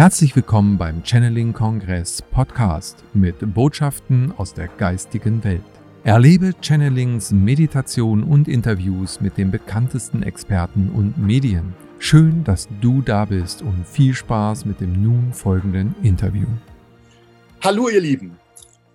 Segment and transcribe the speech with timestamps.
[0.00, 5.60] Herzlich willkommen beim Channeling Kongress Podcast mit Botschaften aus der geistigen Welt.
[6.04, 11.74] Erlebe Channelings, Meditation und Interviews mit den bekanntesten Experten und Medien.
[11.98, 16.48] Schön, dass du da bist und viel Spaß mit dem nun folgenden Interview.
[17.62, 18.38] Hallo ihr Lieben,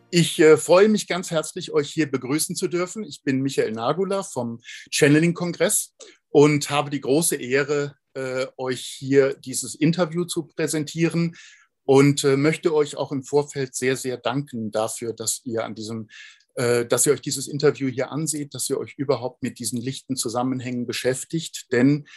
[0.09, 3.03] ich äh, freue mich ganz herzlich, euch hier begrüßen zu dürfen.
[3.03, 4.59] Ich bin Michael Nagula vom
[4.89, 5.93] Channeling Kongress
[6.29, 11.35] und habe die große Ehre, äh, euch hier dieses Interview zu präsentieren
[11.83, 16.07] und äh, möchte euch auch im Vorfeld sehr, sehr danken dafür, dass ihr an diesem
[16.55, 20.15] äh, dass ihr euch dieses Interview hier anseht, dass ihr euch überhaupt mit diesen lichten
[20.15, 21.67] Zusammenhängen beschäftigt.
[21.71, 22.07] Denn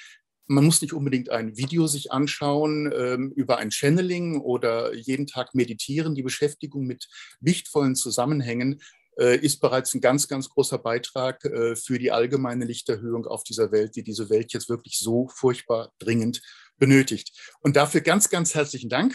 [0.47, 5.55] man muss nicht unbedingt ein Video sich anschauen ähm, über ein Channeling oder jeden Tag
[5.55, 6.15] meditieren.
[6.15, 7.09] Die Beschäftigung mit
[7.41, 8.81] lichtvollen Zusammenhängen
[9.19, 13.97] ist bereits ein ganz, ganz großer Beitrag äh, für die allgemeine Lichterhöhung auf dieser Welt,
[13.97, 16.41] die diese Welt jetzt wirklich so furchtbar dringend
[16.79, 17.57] benötigt.
[17.61, 19.15] Und dafür ganz, ganz herzlichen Dank.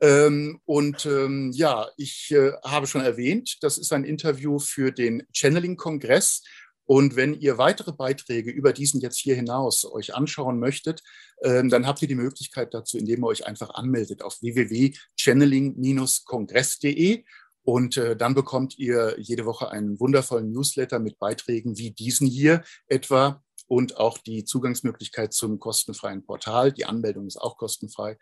[0.00, 5.22] Ähm, und ähm, ja, ich äh, habe schon erwähnt, das ist ein Interview für den
[5.32, 6.42] Channeling-Kongress.
[6.86, 11.02] Und wenn ihr weitere Beiträge über diesen jetzt hier hinaus euch anschauen möchtet,
[11.44, 17.24] ähm, dann habt ihr die Möglichkeit dazu, indem ihr euch einfach anmeldet auf www.channeling-kongress.de.
[17.70, 22.64] Und äh, dann bekommt ihr jede Woche einen wundervollen Newsletter mit Beiträgen wie diesen hier
[22.88, 26.72] etwa und auch die Zugangsmöglichkeit zum kostenfreien Portal.
[26.72, 28.18] Die Anmeldung ist auch kostenfrei.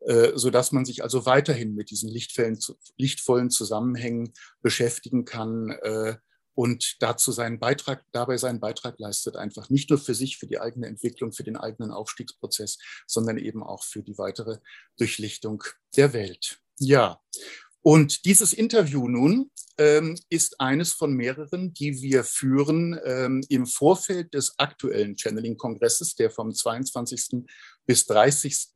[0.00, 6.16] Äh, so dass man sich also weiterhin mit diesen lichtvollen Zusammenhängen beschäftigen kann äh,
[6.52, 10.60] und dazu seinen Beitrag, dabei seinen Beitrag leistet, einfach nicht nur für sich, für die
[10.60, 14.58] eigene Entwicklung, für den eigenen Aufstiegsprozess, sondern eben auch für die weitere
[14.98, 15.64] Durchlichtung
[15.96, 16.58] der Welt.
[16.78, 17.18] Ja,
[17.82, 24.34] und dieses Interview nun ähm, ist eines von mehreren, die wir führen ähm, im Vorfeld
[24.34, 27.46] des aktuellen Channeling-Kongresses, der vom 22.
[27.86, 28.68] bis 30.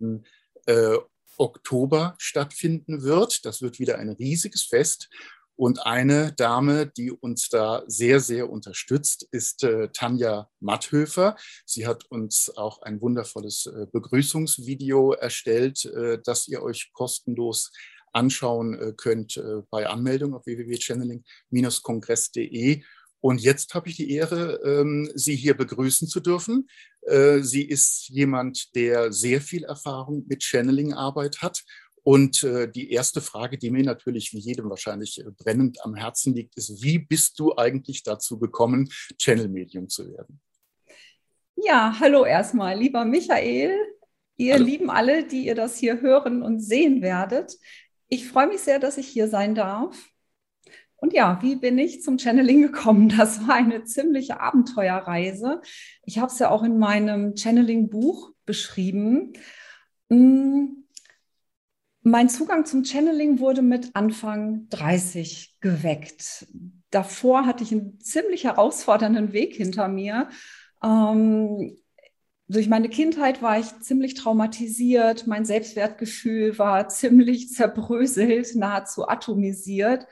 [0.67, 0.97] Äh,
[1.37, 3.45] Oktober stattfinden wird.
[3.45, 5.09] Das wird wieder ein riesiges Fest.
[5.57, 11.37] Und eine Dame, die uns da sehr, sehr unterstützt, ist äh, Tanja Matthöfer.
[11.65, 17.71] Sie hat uns auch ein wundervolles äh, Begrüßungsvideo erstellt, äh, das ihr euch kostenlos
[18.15, 22.83] anschauen äh, könnt äh, bei Anmeldung auf www.channeling-kongress.de.
[23.21, 26.69] Und jetzt habe ich die Ehre, ähm, Sie hier begrüßen zu dürfen.
[27.03, 31.63] Äh, sie ist jemand, der sehr viel Erfahrung mit Channeling-Arbeit hat.
[32.07, 36.83] Und die erste Frage, die mir natürlich wie jedem wahrscheinlich brennend am Herzen liegt, ist,
[36.83, 40.39] wie bist du eigentlich dazu gekommen, Channel-Medium zu werden?
[41.57, 43.75] Ja, hallo erstmal, lieber Michael,
[44.37, 44.67] ihr hallo.
[44.67, 47.57] Lieben alle, die ihr das hier hören und sehen werdet.
[48.15, 50.13] Ich freue mich sehr, dass ich hier sein darf.
[50.95, 53.09] Und ja, wie bin ich zum Channeling gekommen?
[53.09, 55.61] Das war eine ziemliche Abenteuerreise.
[56.05, 59.33] Ich habe es ja auch in meinem Channeling-Buch beschrieben.
[60.11, 60.85] Hm,
[62.03, 66.47] mein Zugang zum Channeling wurde mit Anfang 30 geweckt.
[66.91, 70.29] Davor hatte ich einen ziemlich herausfordernden Weg hinter mir.
[70.85, 71.77] Ähm,
[72.49, 80.07] durch meine Kindheit war ich ziemlich traumatisiert, mein Selbstwertgefühl war ziemlich zerbröselt, nahezu atomisiert.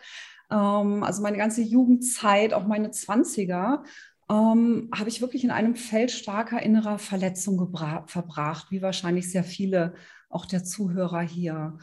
[0.50, 3.84] Ähm, also meine ganze Jugendzeit, auch meine Zwanziger,
[4.30, 7.58] ähm, habe ich wirklich in einem Feld starker innerer Verletzung
[8.06, 9.94] verbracht, wie wahrscheinlich sehr viele
[10.30, 11.78] auch der Zuhörer hier.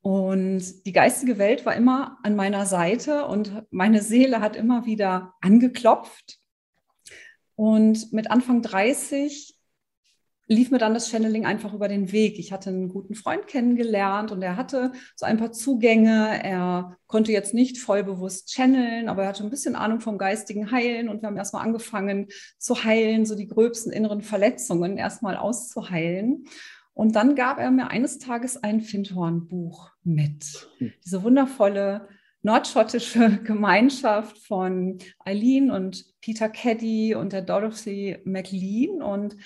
[0.00, 5.34] Und die geistige Welt war immer an meiner Seite und meine Seele hat immer wieder
[5.40, 6.38] angeklopft.
[7.56, 9.57] Und mit Anfang 30
[10.48, 12.38] lief mir dann das Channeling einfach über den Weg.
[12.38, 16.42] Ich hatte einen guten Freund kennengelernt und er hatte so ein paar Zugänge.
[16.42, 21.10] Er konnte jetzt nicht vollbewusst channeln, aber er hatte ein bisschen Ahnung vom geistigen Heilen
[21.10, 26.44] und wir haben erstmal angefangen zu heilen, so die gröbsten inneren Verletzungen erstmal auszuheilen.
[26.94, 30.68] Und dann gab er mir eines Tages ein Findhorn-Buch mit.
[30.78, 30.92] Hm.
[31.04, 32.08] Diese wundervolle
[32.42, 39.02] nordschottische Gemeinschaft von Eileen und Peter Caddy und der Dorothy McLean.
[39.02, 39.36] Und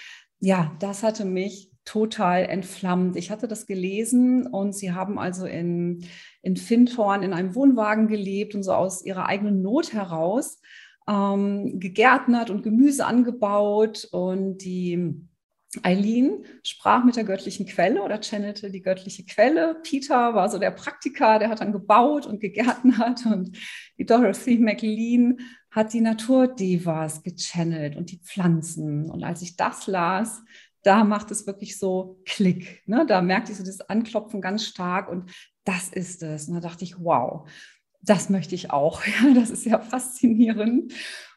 [0.44, 3.16] ja, das hatte mich total entflammt.
[3.16, 6.04] Ich hatte das gelesen und sie haben also in,
[6.42, 10.60] in Findhorn in einem Wohnwagen gelebt und so aus ihrer eigenen Not heraus
[11.08, 15.28] ähm, gegärtnert und Gemüse angebaut und die
[15.84, 19.76] Eileen sprach mit der göttlichen Quelle oder channelte die göttliche Quelle.
[19.84, 23.56] Peter war so der Praktiker, der hat dann gebaut und gegärtnert und
[23.96, 25.38] die Dorothy McLean
[25.72, 29.10] hat die Naturdevas gechannelt und die Pflanzen.
[29.10, 30.42] Und als ich das las,
[30.82, 32.82] da macht es wirklich so Klick.
[32.86, 33.06] Ne?
[33.08, 35.32] Da merkte ich so das Anklopfen ganz stark und
[35.64, 36.48] das ist es.
[36.48, 37.48] Und da dachte ich, wow,
[38.02, 39.02] das möchte ich auch.
[39.06, 40.92] Ja, das ist ja faszinierend.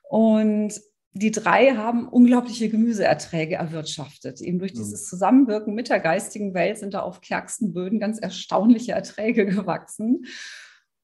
[0.10, 0.82] Und
[1.14, 4.42] die drei haben unglaubliche Gemüseerträge erwirtschaftet.
[4.42, 4.80] Eben durch mhm.
[4.80, 10.26] dieses Zusammenwirken mit der geistigen Welt sind da auf kärgsten Böden ganz erstaunliche Erträge gewachsen.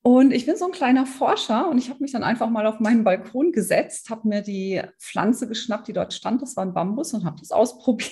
[0.04, 2.80] Und ich bin so ein kleiner Forscher und ich habe mich dann einfach mal auf
[2.80, 7.14] meinen Balkon gesetzt, habe mir die Pflanze geschnappt, die dort stand, das war ein Bambus
[7.14, 8.12] und habe das ausprobiert.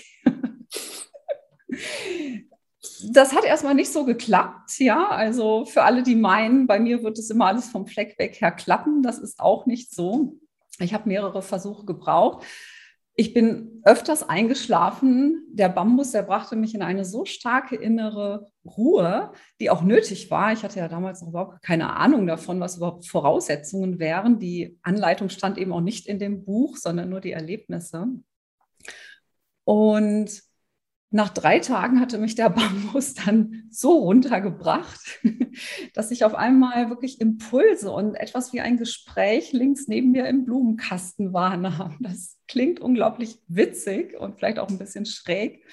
[3.11, 5.07] Das hat erstmal nicht so geklappt, ja.
[5.07, 8.51] Also für alle, die meinen, bei mir wird es immer alles vom Fleck weg her
[8.51, 10.37] klappen, das ist auch nicht so.
[10.79, 12.45] Ich habe mehrere Versuche gebraucht.
[13.19, 15.45] Ich bin öfters eingeschlafen.
[15.51, 20.53] Der Bambus, der brachte mich in eine so starke innere Ruhe, die auch nötig war.
[20.53, 24.39] Ich hatte ja damals noch überhaupt keine Ahnung davon, was überhaupt Voraussetzungen wären.
[24.39, 28.07] Die Anleitung stand eben auch nicht in dem Buch, sondern nur die Erlebnisse.
[29.65, 30.41] Und
[31.11, 35.19] nach drei Tagen hatte mich der Bambus dann so runtergebracht,
[35.93, 40.45] dass ich auf einmal wirklich Impulse und etwas wie ein Gespräch links neben mir im
[40.45, 41.97] Blumenkasten wahrnahm.
[41.99, 45.63] Das klingt unglaublich witzig und vielleicht auch ein bisschen schräg.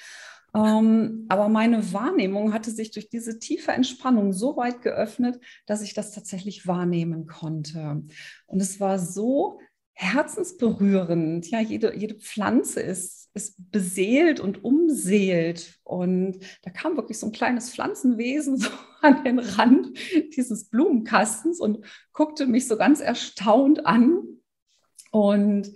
[0.55, 5.93] Ähm, aber meine Wahrnehmung hatte sich durch diese tiefe Entspannung so weit geöffnet, dass ich
[5.93, 8.03] das tatsächlich wahrnehmen konnte.
[8.47, 9.59] Und es war so
[9.99, 11.49] herzensberührend.
[11.49, 15.79] Ja, jede, jede Pflanze ist, ist beseelt und umseelt.
[15.83, 18.69] Und da kam wirklich so ein kleines Pflanzenwesen so
[19.01, 19.97] an den Rand
[20.35, 21.83] dieses Blumenkastens und
[22.13, 24.21] guckte mich so ganz erstaunt an.
[25.11, 25.73] Und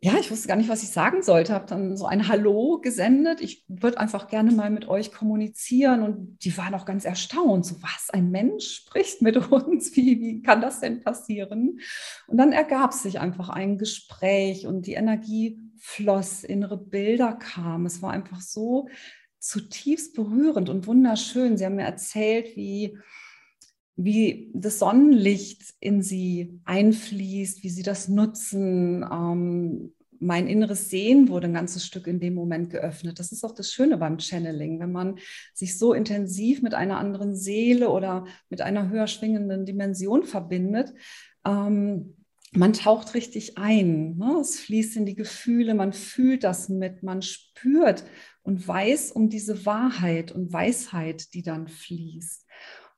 [0.00, 1.52] ja, ich wusste gar nicht, was ich sagen sollte.
[1.52, 3.40] Habe dann so ein Hallo gesendet.
[3.40, 6.04] Ich würde einfach gerne mal mit euch kommunizieren.
[6.04, 7.66] Und die waren auch ganz erstaunt.
[7.66, 9.96] So, was, ein Mensch spricht mit uns?
[9.96, 11.80] Wie, wie kann das denn passieren?
[12.28, 17.86] Und dann ergab sich einfach ein Gespräch und die Energie floss, innere Bilder kamen.
[17.86, 18.88] Es war einfach so
[19.40, 21.56] zutiefst berührend und wunderschön.
[21.56, 22.96] Sie haben mir erzählt, wie
[24.00, 29.02] wie das Sonnenlicht in sie einfließt, wie sie das nutzen.
[29.02, 33.18] Ähm, mein inneres Sehen wurde ein ganzes Stück in dem Moment geöffnet.
[33.18, 35.18] Das ist auch das Schöne beim Channeling, wenn man
[35.52, 40.94] sich so intensiv mit einer anderen Seele oder mit einer höher schwingenden Dimension verbindet.
[41.44, 42.14] Ähm,
[42.52, 44.16] man taucht richtig ein.
[44.16, 44.38] Ne?
[44.40, 48.04] Es fließt in die Gefühle, man fühlt das mit, man spürt
[48.42, 52.46] und weiß um diese Wahrheit und Weisheit, die dann fließt.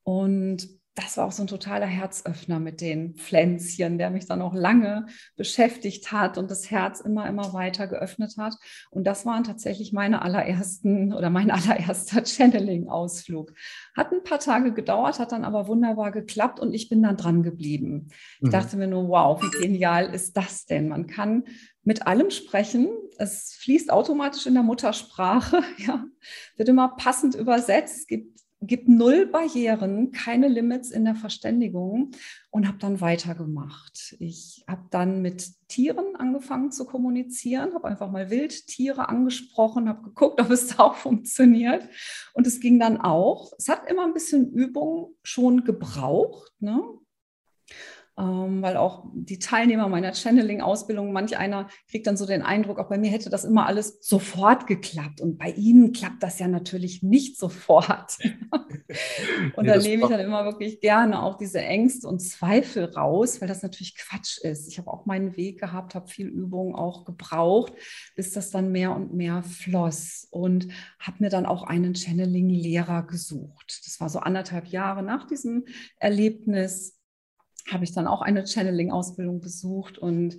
[0.02, 4.54] Und das war auch so ein totaler Herzöffner mit den Pflänzchen, der mich dann auch
[4.54, 5.06] lange
[5.36, 8.54] beschäftigt hat und das Herz immer, immer weiter geöffnet hat.
[8.90, 13.52] Und das waren tatsächlich meine allerersten oder mein allererster Channeling-Ausflug.
[13.96, 17.42] Hat ein paar Tage gedauert, hat dann aber wunderbar geklappt und ich bin dann dran
[17.42, 18.08] geblieben.
[18.40, 18.50] Ich mhm.
[18.50, 20.88] dachte mir nur, wow, wie genial ist das denn?
[20.88, 21.44] Man kann
[21.84, 22.88] mit allem sprechen.
[23.16, 26.04] Es fließt automatisch in der Muttersprache, ja,
[26.56, 27.98] wird immer passend übersetzt.
[27.98, 32.10] Es gibt gibt null Barrieren, keine Limits in der Verständigung
[32.50, 34.14] und habe dann weitergemacht.
[34.18, 40.40] Ich habe dann mit Tieren angefangen zu kommunizieren, habe einfach mal Wildtiere angesprochen, habe geguckt,
[40.40, 41.88] ob es da auch funktioniert.
[42.34, 43.52] Und es ging dann auch.
[43.56, 46.52] Es hat immer ein bisschen Übung schon gebraucht.
[46.60, 46.82] Ne?
[48.18, 52.88] Ähm, weil auch die Teilnehmer meiner Channeling-Ausbildung, manch einer kriegt dann so den Eindruck, auch
[52.88, 55.20] bei mir hätte das immer alles sofort geklappt.
[55.20, 58.18] Und bei ihnen klappt das ja natürlich nicht sofort.
[58.52, 63.40] und nee, da nehme ich dann immer wirklich gerne auch diese Ängste und Zweifel raus,
[63.40, 64.68] weil das natürlich Quatsch ist.
[64.68, 67.72] Ich habe auch meinen Weg gehabt, habe viel Übung auch gebraucht,
[68.16, 73.80] bis das dann mehr und mehr floss und habe mir dann auch einen Channeling-Lehrer gesucht.
[73.84, 75.64] Das war so anderthalb Jahre nach diesem
[75.98, 76.99] Erlebnis
[77.70, 80.36] habe ich dann auch eine Channeling-Ausbildung besucht und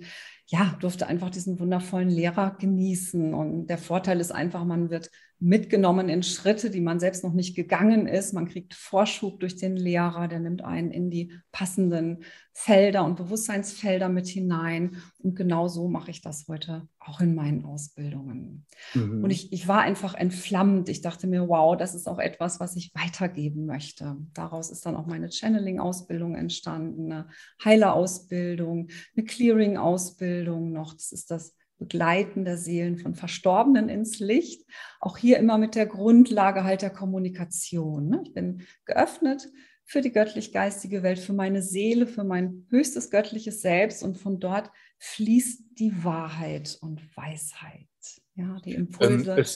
[0.52, 3.32] ja, durfte einfach diesen wundervollen Lehrer genießen.
[3.32, 5.10] Und der Vorteil ist einfach, man wird
[5.42, 8.32] mitgenommen in Schritte, die man selbst noch nicht gegangen ist.
[8.32, 14.08] Man kriegt Vorschub durch den Lehrer, der nimmt einen in die passenden Felder und Bewusstseinsfelder
[14.08, 14.98] mit hinein.
[15.18, 18.66] Und genau so mache ich das heute auch in meinen Ausbildungen.
[18.94, 19.24] Mhm.
[19.24, 20.88] Und ich, ich war einfach entflammt.
[20.88, 24.16] Ich dachte mir, wow, das ist auch etwas, was ich weitergeben möchte.
[24.34, 27.26] Daraus ist dann auch meine Channeling-Ausbildung entstanden, eine
[27.64, 30.41] Heiler-Ausbildung, eine Clearing-Ausbildung
[30.72, 30.94] noch.
[30.94, 34.64] Das ist das Begleiten der Seelen von Verstorbenen ins Licht.
[35.00, 38.08] Auch hier immer mit der Grundlage halt der Kommunikation.
[38.08, 38.22] Ne?
[38.24, 39.48] Ich bin geöffnet
[39.84, 44.70] für die göttlich-geistige Welt, für meine Seele, für mein höchstes göttliches Selbst und von dort
[44.98, 47.88] fließt die Wahrheit und Weisheit.
[48.34, 49.46] Ja, die Impulse ähm,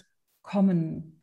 [0.42, 1.15] kommen.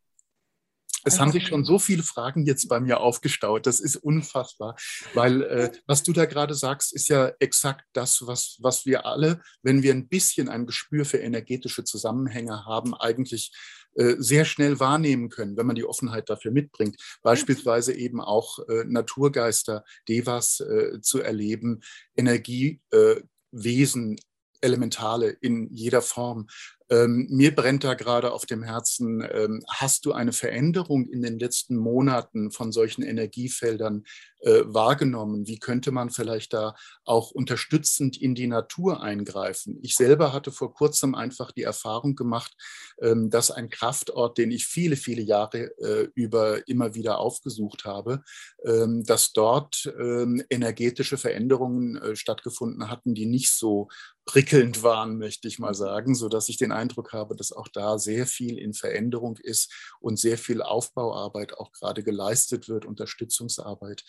[1.04, 3.66] Es haben sich schon so viele Fragen jetzt bei mir aufgestaut.
[3.66, 4.76] Das ist unfassbar,
[5.14, 9.42] weil äh, was du da gerade sagst, ist ja exakt das, was, was wir alle,
[9.62, 13.52] wenn wir ein bisschen ein Gespür für energetische Zusammenhänge haben, eigentlich
[13.96, 16.98] äh, sehr schnell wahrnehmen können, wenn man die Offenheit dafür mitbringt.
[17.22, 21.82] Beispielsweise eben auch äh, Naturgeister, Devas äh, zu erleben,
[22.16, 24.20] Energiewesen
[24.62, 26.48] Elementale in jeder Form.
[26.94, 31.40] Ähm, mir brennt da gerade auf dem Herzen, ähm, hast du eine Veränderung in den
[31.40, 34.04] letzten Monaten von solchen Energiefeldern
[34.42, 35.48] äh, wahrgenommen?
[35.48, 39.80] Wie könnte man vielleicht da auch unterstützend in die Natur eingreifen?
[39.82, 42.54] Ich selber hatte vor kurzem einfach die Erfahrung gemacht,
[43.02, 48.24] ähm, dass ein Kraftort, den ich viele, viele Jahre äh, über immer wieder aufgesucht habe,
[48.66, 53.88] ähm, dass dort ähm, energetische Veränderungen äh, stattgefunden hatten, die nicht so
[54.26, 57.98] prickelnd waren, möchte ich mal sagen, so dass ich den Eindruck habe, dass auch da
[57.98, 64.04] sehr viel in Veränderung ist und sehr viel Aufbauarbeit auch gerade geleistet wird, Unterstützungsarbeit.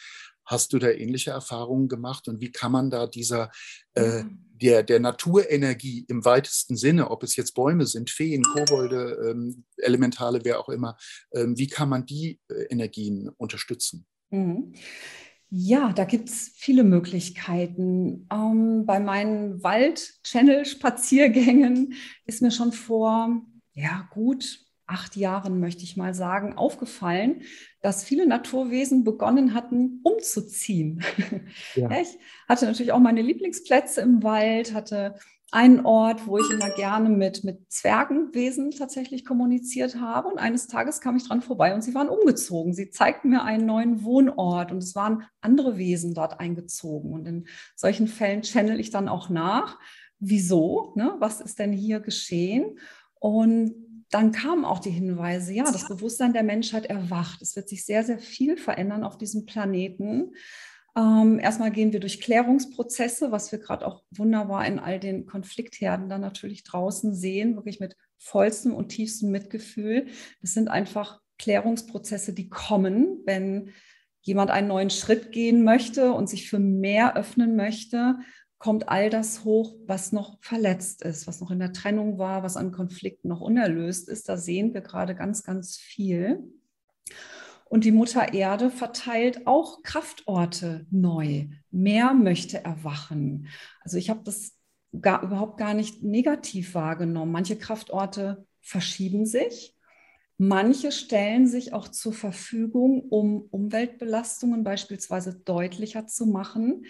[0.44, 3.50] Hast du da ähnliche Erfahrungen gemacht und wie kann man da dieser
[3.94, 4.24] äh,
[4.60, 10.40] der, der Naturenergie im weitesten Sinne, ob es jetzt Bäume sind, Feen, Kobolde, ähm, Elementale,
[10.44, 10.96] wer auch immer,
[11.32, 14.06] ähm, wie kann man die äh, Energien unterstützen?
[14.30, 14.74] Mhm.
[15.56, 18.26] Ja, da gibt es viele Möglichkeiten.
[18.32, 21.94] Ähm, bei meinen Wald-Channel-Spaziergängen
[22.26, 23.40] ist mir schon vor,
[23.72, 27.42] ja, gut acht Jahren, möchte ich mal sagen, aufgefallen,
[27.82, 31.04] dass viele Naturwesen begonnen hatten, umzuziehen.
[31.76, 31.88] Ja.
[32.00, 32.18] Ich
[32.48, 35.14] hatte natürlich auch meine Lieblingsplätze im Wald, hatte
[35.54, 40.26] einen Ort, wo ich immer gerne mit, mit Zwergenwesen tatsächlich kommuniziert habe.
[40.26, 42.74] Und eines Tages kam ich dran vorbei und sie waren umgezogen.
[42.74, 47.12] Sie zeigten mir einen neuen Wohnort und es waren andere Wesen dort eingezogen.
[47.12, 47.46] Und in
[47.76, 49.78] solchen Fällen channel ich dann auch nach.
[50.18, 50.92] Wieso?
[50.96, 51.14] Ne?
[51.20, 52.80] Was ist denn hier geschehen?
[53.20, 53.74] Und
[54.10, 57.42] dann kamen auch die Hinweise, ja, das Bewusstsein der Menschheit erwacht.
[57.42, 60.32] Es wird sich sehr, sehr viel verändern auf diesem Planeten.
[60.96, 66.08] Ähm, erstmal gehen wir durch Klärungsprozesse, was wir gerade auch wunderbar in all den Konfliktherden
[66.08, 70.06] dann natürlich draußen sehen, wirklich mit vollstem und tiefstem Mitgefühl.
[70.40, 73.72] Das sind einfach Klärungsprozesse, die kommen, wenn
[74.22, 78.16] jemand einen neuen Schritt gehen möchte und sich für mehr öffnen möchte,
[78.58, 82.56] kommt all das hoch, was noch verletzt ist, was noch in der Trennung war, was
[82.56, 84.28] an Konflikten noch unerlöst ist.
[84.28, 86.42] Da sehen wir gerade ganz, ganz viel.
[87.74, 91.48] Und die Mutter Erde verteilt auch Kraftorte neu.
[91.72, 93.48] Mehr möchte erwachen.
[93.80, 94.52] Also ich habe das
[95.00, 97.32] gar, überhaupt gar nicht negativ wahrgenommen.
[97.32, 99.74] Manche Kraftorte verschieben sich.
[100.38, 106.86] Manche stellen sich auch zur Verfügung, um Umweltbelastungen beispielsweise deutlicher zu machen.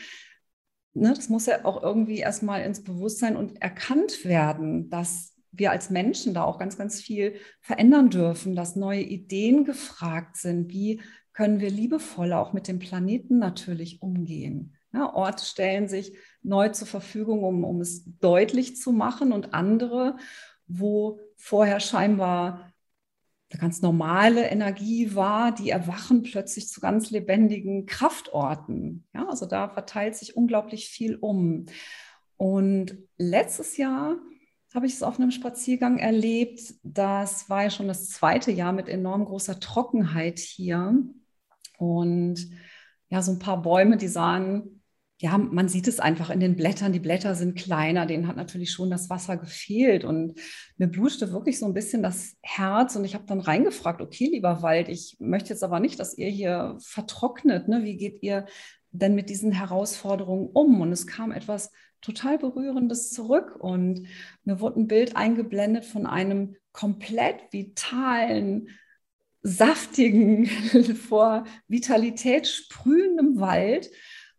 [0.93, 5.91] Ne, das muss ja auch irgendwie erstmal ins Bewusstsein und erkannt werden, dass wir als
[5.91, 10.71] Menschen da auch ganz, ganz viel verändern dürfen, dass neue Ideen gefragt sind.
[10.71, 11.01] Wie
[11.33, 14.75] können wir liebevoller auch mit dem Planeten natürlich umgehen?
[14.93, 20.17] Ja, Orte stellen sich neu zur Verfügung, um, um es deutlich zu machen und andere,
[20.67, 22.73] wo vorher scheinbar
[23.51, 29.07] eine ganz normale Energie war, die erwachen plötzlich zu ganz lebendigen Kraftorten.
[29.15, 31.67] Ja, also da verteilt sich unglaublich viel um.
[32.37, 34.17] Und letztes Jahr
[34.75, 36.75] habe ich es auf einem Spaziergang erlebt.
[36.83, 40.99] Das war ja schon das zweite Jahr mit enorm großer Trockenheit hier.
[41.79, 42.51] Und
[43.09, 44.83] ja, so ein paar Bäume, die sahen,
[45.21, 46.93] ja, man sieht es einfach in den Blättern.
[46.93, 50.05] Die Blätter sind kleiner, denen hat natürlich schon das Wasser gefehlt.
[50.05, 50.41] Und
[50.77, 52.97] mir blutete wirklich so ein bisschen das Herz.
[52.97, 56.29] Und ich habe dann reingefragt, okay, lieber Wald, ich möchte jetzt aber nicht, dass ihr
[56.29, 57.69] hier vertrocknet.
[57.69, 57.85] Ne?
[57.85, 58.47] Wie geht ihr
[58.91, 60.81] denn mit diesen Herausforderungen um?
[60.81, 61.71] Und es kam etwas
[62.05, 64.07] total Berührendes zurück und
[64.45, 68.69] mir wurde ein Bild eingeblendet von einem komplett vitalen,
[69.43, 70.47] saftigen,
[71.09, 73.91] vor Vitalität sprühendem Wald.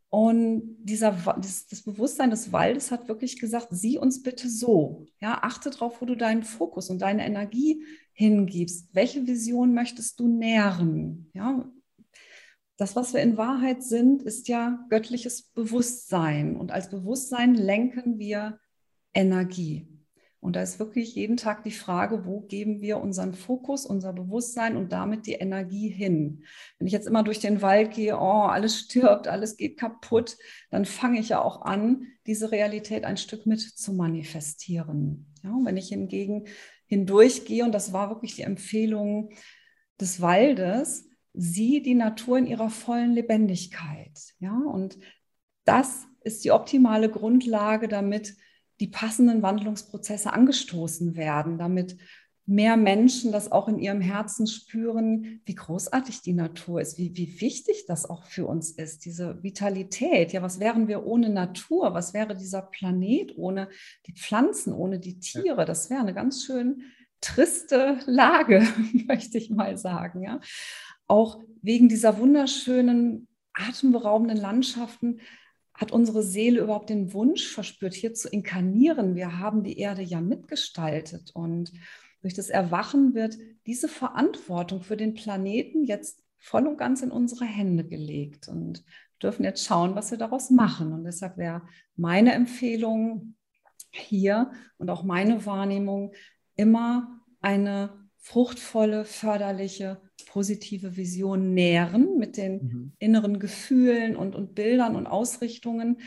[0.10, 5.08] Und dieser, das, das, Bewusstsein des Waldes hat wirklich gesagt, sieh uns bitte so.
[5.20, 8.88] Ja, achte darauf, wo du deinen Fokus und deine Energie hingibst.
[8.94, 11.30] Welche Vision möchtest du nähren?
[11.34, 11.70] Ja,
[12.78, 16.58] das, was wir in Wahrheit sind, ist ja göttliches Bewusstsein.
[16.58, 18.60] Und als Bewusstsein lenken wir
[19.14, 19.88] Energie.
[20.46, 24.78] Und da ist wirklich jeden Tag die Frage, wo geben wir unseren Fokus, unser Bewusstsein
[24.78, 26.44] und damit die Energie hin.
[26.78, 30.38] Wenn ich jetzt immer durch den Wald gehe, oh, alles stirbt, alles geht kaputt,
[30.70, 35.34] dann fange ich ja auch an, diese Realität ein Stück mit zu manifestieren.
[35.44, 36.46] Ja, und wenn ich hingegen
[36.86, 39.32] hindurchgehe, und das war wirklich die Empfehlung
[40.00, 44.20] des Waldes, sieh die Natur in ihrer vollen Lebendigkeit.
[44.40, 44.98] Ja, und
[45.66, 48.36] das ist die optimale Grundlage, damit
[48.80, 51.98] die passenden Wandlungsprozesse angestoßen werden, damit
[52.48, 57.42] mehr Menschen das auch in ihrem Herzen spüren, wie großartig die Natur ist, wie, wie
[57.42, 60.32] wichtig das auch für uns ist, diese Vitalität.
[60.32, 61.94] Ja, was wären wir ohne Natur?
[61.94, 63.70] Was wäre dieser Planet ohne
[64.06, 65.66] die Pflanzen, ohne die Tiere?
[65.66, 66.84] Das wäre eine ganz schön
[67.20, 68.68] triste Lage,
[69.08, 70.22] möchte ich mal sagen.
[70.22, 70.40] Ja
[71.08, 75.20] auch wegen dieser wunderschönen, atemberaubenden Landschaften
[75.74, 79.16] hat unsere Seele überhaupt den Wunsch verspürt, hier zu inkarnieren?
[79.16, 81.72] Wir haben die Erde ja mitgestaltet und
[82.22, 87.46] durch das Erwachen wird diese Verantwortung für den Planeten jetzt voll und ganz in unsere
[87.46, 88.84] Hände gelegt und
[89.22, 90.94] dürfen jetzt schauen, was wir daraus machen.
[90.94, 91.64] Und deshalb wäre
[91.96, 93.36] meine Empfehlung
[93.92, 96.14] hier und auch meine Wahrnehmung
[96.56, 102.94] immer eine fruchtvolle, förderliche, positive Vision nähren mit den mhm.
[102.98, 106.02] inneren Gefühlen und, und Bildern und Ausrichtungen,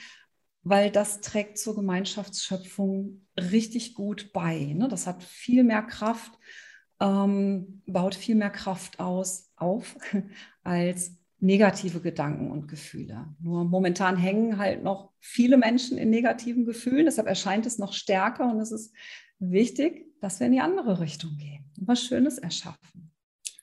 [0.64, 4.64] weil das trägt zur Gemeinschaftsschöpfung richtig gut bei.
[4.64, 4.88] Ne?
[4.88, 6.32] Das hat viel mehr Kraft,
[6.98, 9.96] ähm, baut viel mehr Kraft aus, auf
[10.64, 13.28] als negative Gedanken und Gefühle.
[13.40, 18.50] Nur momentan hängen halt noch viele Menschen in negativen Gefühlen, deshalb erscheint es noch stärker
[18.50, 18.92] und es ist
[19.38, 23.10] wichtig, dass wir in die andere Richtung gehen und was Schönes erschaffen.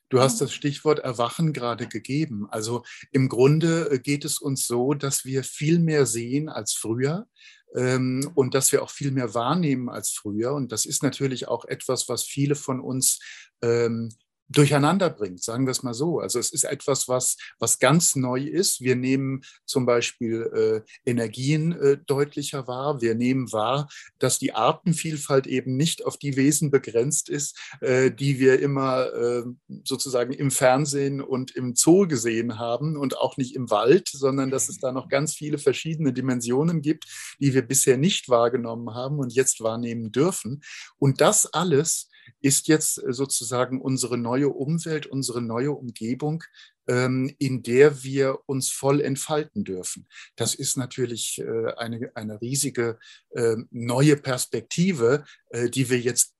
[0.09, 2.47] Du hast das Stichwort Erwachen gerade gegeben.
[2.49, 7.27] Also im Grunde äh, geht es uns so, dass wir viel mehr sehen als früher
[7.75, 10.53] ähm, und dass wir auch viel mehr wahrnehmen als früher.
[10.53, 13.19] Und das ist natürlich auch etwas, was viele von uns
[13.61, 14.09] ähm,
[14.47, 16.19] durcheinander bringt, sagen wir es mal so.
[16.19, 18.81] Also es ist etwas, was, was ganz neu ist.
[18.81, 23.01] Wir nehmen zum Beispiel äh, Energien äh, deutlicher wahr.
[23.01, 28.39] Wir nehmen wahr, dass die Artenvielfalt eben nicht auf die Wesen begrenzt ist, äh, die
[28.39, 29.43] wir immer äh,
[29.83, 34.69] sozusagen im Fernsehen und im Zoo gesehen haben und auch nicht im Wald, sondern dass
[34.69, 37.05] es da noch ganz viele verschiedene Dimensionen gibt,
[37.39, 40.61] die wir bisher nicht wahrgenommen haben und jetzt wahrnehmen dürfen.
[40.97, 42.09] Und das alles
[42.41, 46.43] ist jetzt äh, sozusagen unsere neue Umwelt, unsere neue Umgebung,
[46.87, 50.07] ähm, in der wir uns voll entfalten dürfen.
[50.35, 52.99] Das ist natürlich äh, eine, eine riesige
[53.35, 56.33] ähm, neue Perspektive, äh, die wir jetzt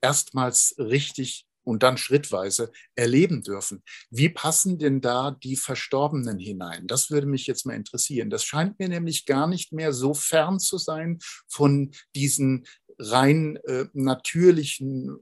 [0.00, 3.82] erstmals richtig und dann schrittweise erleben dürfen.
[4.10, 6.86] Wie passen denn da die Verstorbenen hinein?
[6.86, 8.30] Das würde mich jetzt mal interessieren.
[8.30, 12.64] Das scheint mir nämlich gar nicht mehr so fern zu sein von diesen
[12.98, 15.18] rein äh, natürlichen,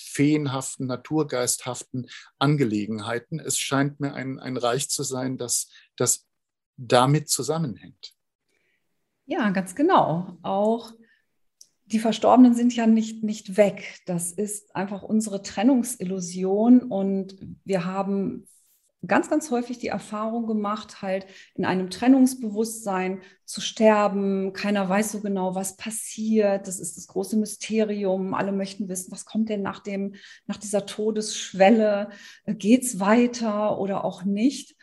[0.00, 2.08] feenhaften, naturgeisthaften
[2.38, 3.40] Angelegenheiten.
[3.40, 6.26] Es scheint mir ein, ein Reich zu sein, das, das
[6.76, 8.14] damit zusammenhängt.
[9.26, 10.38] Ja, ganz genau.
[10.42, 10.92] Auch
[11.86, 14.00] die Verstorbenen sind ja nicht, nicht weg.
[14.06, 18.46] Das ist einfach unsere Trennungsillusion und wir haben
[19.06, 24.52] ganz, ganz häufig die Erfahrung gemacht, halt in einem Trennungsbewusstsein zu sterben.
[24.52, 26.66] Keiner weiß so genau, was passiert.
[26.66, 28.34] Das ist das große Mysterium.
[28.34, 30.14] Alle möchten wissen, was kommt denn nach, dem,
[30.46, 32.10] nach dieser Todesschwelle?
[32.46, 34.74] Geht es weiter oder auch nicht?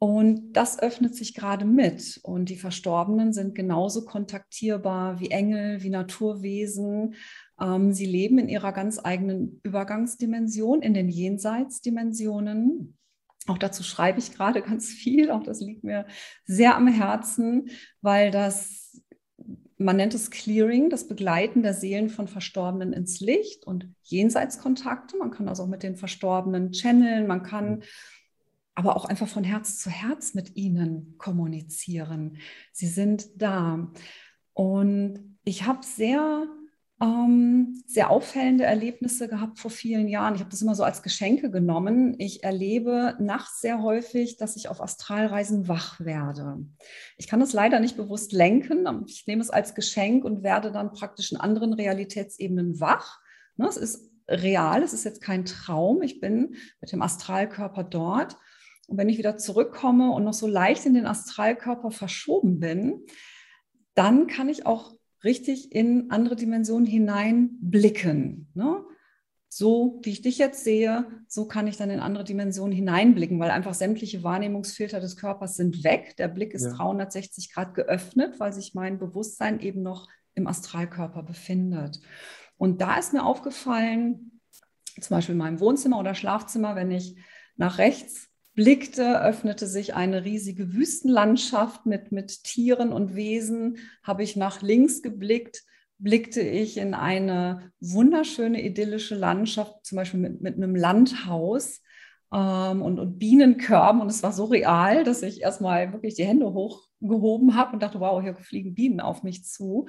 [0.00, 2.20] Und das öffnet sich gerade mit.
[2.22, 7.14] Und die Verstorbenen sind genauso kontaktierbar wie Engel, wie Naturwesen.
[7.60, 12.97] Ähm, sie leben in ihrer ganz eigenen Übergangsdimension, in den Jenseitsdimensionen.
[13.48, 15.30] Auch dazu schreibe ich gerade ganz viel.
[15.30, 16.06] Auch das liegt mir
[16.44, 17.70] sehr am Herzen,
[18.02, 19.02] weil das,
[19.78, 25.16] man nennt es Clearing, das Begleiten der Seelen von Verstorbenen ins Licht und Jenseitskontakte.
[25.16, 27.82] Man kann also auch mit den Verstorbenen channeln, man kann
[28.74, 32.36] aber auch einfach von Herz zu Herz mit ihnen kommunizieren.
[32.70, 33.90] Sie sind da.
[34.52, 36.46] Und ich habe sehr
[37.00, 40.34] ähm, sehr auffällende Erlebnisse gehabt vor vielen Jahren.
[40.34, 42.16] Ich habe das immer so als Geschenke genommen.
[42.18, 46.58] Ich erlebe nachts sehr häufig, dass ich auf Astralreisen wach werde.
[47.16, 49.04] Ich kann das leider nicht bewusst lenken.
[49.06, 53.20] Ich nehme es als Geschenk und werde dann praktisch in anderen Realitätsebenen wach.
[53.56, 56.02] Ne, es ist real, es ist jetzt kein Traum.
[56.02, 58.36] Ich bin mit dem Astralkörper dort.
[58.88, 63.04] Und wenn ich wieder zurückkomme und noch so leicht in den Astralkörper verschoben bin,
[63.94, 68.48] dann kann ich auch richtig in andere Dimensionen hineinblicken.
[68.54, 68.84] Ne?
[69.48, 73.50] So wie ich dich jetzt sehe, so kann ich dann in andere Dimensionen hineinblicken, weil
[73.50, 76.16] einfach sämtliche Wahrnehmungsfilter des Körpers sind weg.
[76.18, 76.72] Der Blick ist ja.
[76.72, 82.00] 360 Grad geöffnet, weil sich mein Bewusstsein eben noch im Astralkörper befindet.
[82.58, 84.40] Und da ist mir aufgefallen,
[85.00, 87.16] zum Beispiel in meinem Wohnzimmer oder Schlafzimmer, wenn ich
[87.56, 93.76] nach rechts blickte, öffnete sich eine riesige Wüstenlandschaft mit, mit Tieren und Wesen.
[94.02, 95.62] Habe ich nach links geblickt,
[95.98, 101.82] blickte ich in eine wunderschöne idyllische Landschaft, zum Beispiel mit, mit einem Landhaus
[102.34, 104.00] ähm, und, und Bienenkörben.
[104.00, 108.00] Und es war so real, dass ich erstmal wirklich die Hände hochgehoben habe und dachte,
[108.00, 109.86] wow, hier fliegen Bienen auf mich zu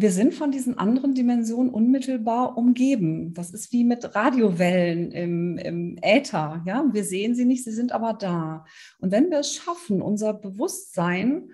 [0.00, 3.34] wir sind von diesen anderen Dimensionen unmittelbar umgeben.
[3.34, 6.62] Das ist wie mit Radiowellen im, im Äther.
[6.64, 6.84] Ja?
[6.90, 8.64] Wir sehen sie nicht, sie sind aber da.
[8.98, 11.50] Und wenn wir es schaffen, unser Bewusstsein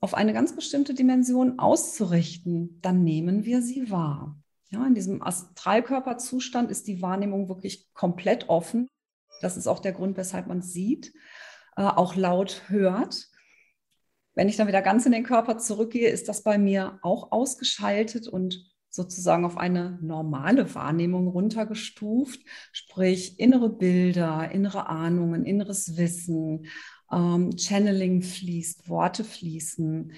[0.00, 4.36] auf eine ganz bestimmte Dimension auszurichten, dann nehmen wir sie wahr.
[4.70, 8.88] Ja, in diesem Astralkörperzustand ist die Wahrnehmung wirklich komplett offen.
[9.40, 11.12] Das ist auch der Grund, weshalb man es sieht,
[11.76, 13.28] äh, auch laut hört.
[14.34, 18.28] Wenn ich dann wieder ganz in den Körper zurückgehe, ist das bei mir auch ausgeschaltet
[18.28, 22.40] und sozusagen auf eine normale Wahrnehmung runtergestuft,
[22.72, 26.66] sprich innere Bilder, innere Ahnungen, inneres Wissen,
[27.10, 30.12] ähm, Channeling fließt, Worte fließen.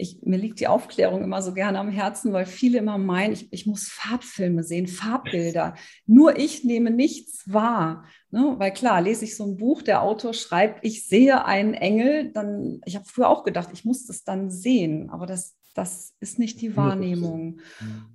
[0.00, 3.52] Ich, mir liegt die Aufklärung immer so gerne am Herzen, weil viele immer meinen, ich,
[3.52, 5.74] ich muss Farbfilme sehen, Farbbilder.
[6.06, 8.04] Nur ich nehme nichts wahr.
[8.30, 8.54] Ne?
[8.58, 12.80] Weil klar, lese ich so ein Buch, der Autor schreibt, ich sehe einen Engel, dann,
[12.84, 16.60] ich habe früher auch gedacht, ich muss das dann sehen, aber das, das ist nicht
[16.60, 17.60] die Wahrnehmung.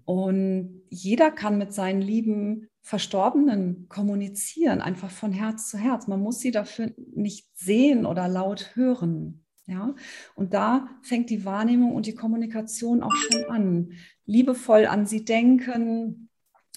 [0.06, 6.08] Und jeder kann mit seinen lieben Verstorbenen kommunizieren, einfach von Herz zu Herz.
[6.08, 9.45] Man muss sie dafür nicht sehen oder laut hören.
[9.68, 9.96] Ja,
[10.36, 13.94] und da fängt die Wahrnehmung und die Kommunikation auch schon an.
[14.26, 16.30] Liebevoll an sie denken,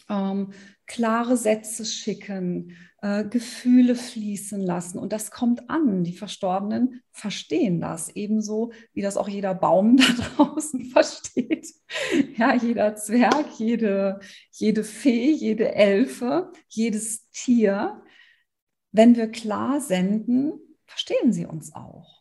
[0.09, 0.53] ähm,
[0.87, 4.99] klare Sätze schicken, äh, Gefühle fließen lassen.
[4.99, 6.03] Und das kommt an.
[6.03, 9.97] Die Verstorbenen verstehen das ebenso, wie das auch jeder Baum
[10.37, 11.69] da draußen versteht.
[12.37, 14.21] Ja, jeder Zwerg, jede,
[14.51, 18.03] jede Fee, jede Elfe, jedes Tier.
[18.93, 20.53] Wenn wir klar senden,
[20.87, 22.18] verstehen sie uns auch.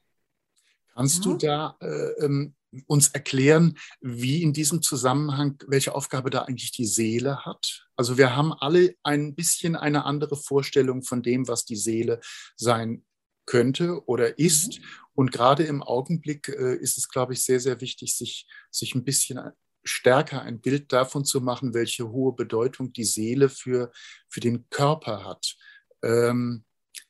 [0.97, 1.31] Kannst ja.
[1.31, 2.55] du da äh, ähm,
[2.87, 7.87] uns erklären, wie in diesem Zusammenhang, welche Aufgabe da eigentlich die Seele hat?
[7.95, 12.19] Also wir haben alle ein bisschen eine andere Vorstellung von dem, was die Seele
[12.55, 13.05] sein
[13.45, 14.79] könnte oder ist.
[14.79, 14.85] Mhm.
[15.13, 19.03] Und gerade im Augenblick äh, ist es, glaube ich, sehr, sehr wichtig, sich, sich ein
[19.03, 19.39] bisschen
[19.83, 23.91] stärker ein Bild davon zu machen, welche hohe Bedeutung die Seele für,
[24.29, 25.55] für den Körper hat.
[26.01, 26.65] Ähm,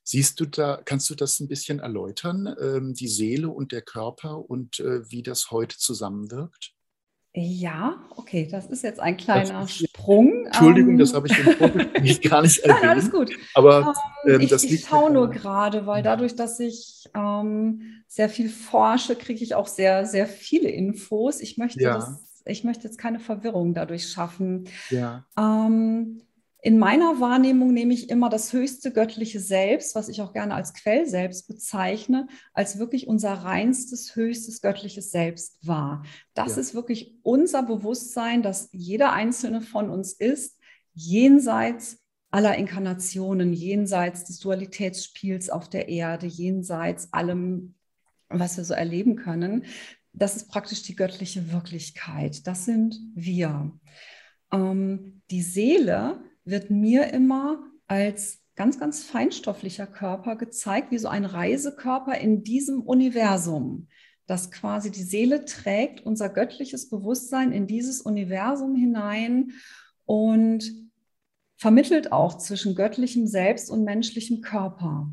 [0.10, 4.50] Siehst du da, kannst du das ein bisschen erläutern, ähm, die Seele und der Körper
[4.50, 6.72] und äh, wie das heute zusammenwirkt?
[7.34, 10.46] Ja, okay, das ist jetzt ein kleiner ist, Sprung.
[10.46, 12.80] Entschuldigung, ähm, das habe ich im Vorgespräch gar nicht erwähnt.
[12.84, 13.32] Nein, alles gut.
[13.54, 13.94] Aber
[14.24, 18.48] ähm, ähm ich, das ich schaue nur gerade, weil dadurch, dass ich ähm, sehr viel
[18.48, 21.42] forsche, kriege ich auch sehr, sehr viele Infos.
[21.42, 21.96] Ich möchte, ja.
[21.96, 24.70] das, ich möchte jetzt keine Verwirrung dadurch schaffen.
[24.90, 25.26] Ja.
[25.38, 26.22] Ähm,
[26.68, 30.74] in meiner Wahrnehmung nehme ich immer das höchste göttliche Selbst, was ich auch gerne als
[30.74, 36.04] Quell selbst bezeichne, als wirklich unser reinstes, höchstes göttliches Selbst wahr.
[36.34, 36.62] Das ja.
[36.62, 40.60] ist wirklich unser Bewusstsein, das jeder einzelne von uns ist,
[40.94, 47.76] jenseits aller Inkarnationen, jenseits des Dualitätsspiels auf der Erde, jenseits allem,
[48.28, 49.64] was wir so erleben können.
[50.12, 52.46] Das ist praktisch die göttliche Wirklichkeit.
[52.46, 53.72] Das sind wir.
[54.52, 61.26] Ähm, die Seele wird mir immer als ganz, ganz feinstofflicher Körper gezeigt, wie so ein
[61.26, 63.88] Reisekörper in diesem Universum,
[64.26, 69.52] das quasi die Seele trägt, unser göttliches Bewusstsein in dieses Universum hinein
[70.06, 70.72] und
[71.58, 75.12] vermittelt auch zwischen göttlichem Selbst und menschlichem Körper.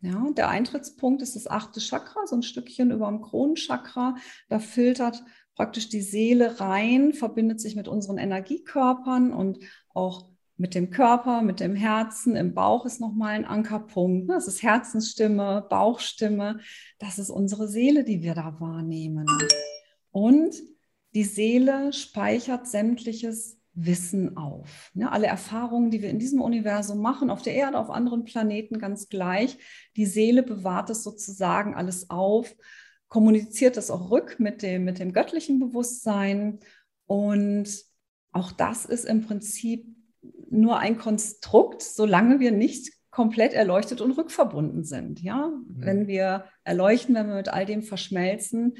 [0.00, 4.16] Ja, der Eintrittspunkt ist das achte Chakra, so ein Stückchen über dem Kronenchakra.
[4.48, 5.22] Da filtert
[5.54, 9.58] praktisch die Seele rein, verbindet sich mit unseren Energiekörpern und
[9.94, 10.31] auch
[10.62, 12.36] mit dem Körper, mit dem Herzen.
[12.36, 14.30] Im Bauch ist nochmal ein Ankerpunkt.
[14.30, 16.60] Das ist Herzensstimme, Bauchstimme.
[17.00, 19.26] Das ist unsere Seele, die wir da wahrnehmen.
[20.12, 20.54] Und
[21.14, 24.92] die Seele speichert sämtliches Wissen auf.
[24.94, 28.78] Ja, alle Erfahrungen, die wir in diesem Universum machen, auf der Erde, auf anderen Planeten
[28.78, 29.58] ganz gleich.
[29.96, 32.54] Die Seele bewahrt es sozusagen alles auf,
[33.08, 36.60] kommuniziert es auch rück mit dem, mit dem göttlichen Bewusstsein.
[37.06, 37.68] Und
[38.30, 39.91] auch das ist im Prinzip
[40.52, 45.20] nur ein Konstrukt, solange wir nicht komplett erleuchtet und rückverbunden sind.
[45.20, 45.64] Ja, mhm.
[45.76, 48.76] wenn wir erleuchten, wenn wir mit all dem verschmelzen,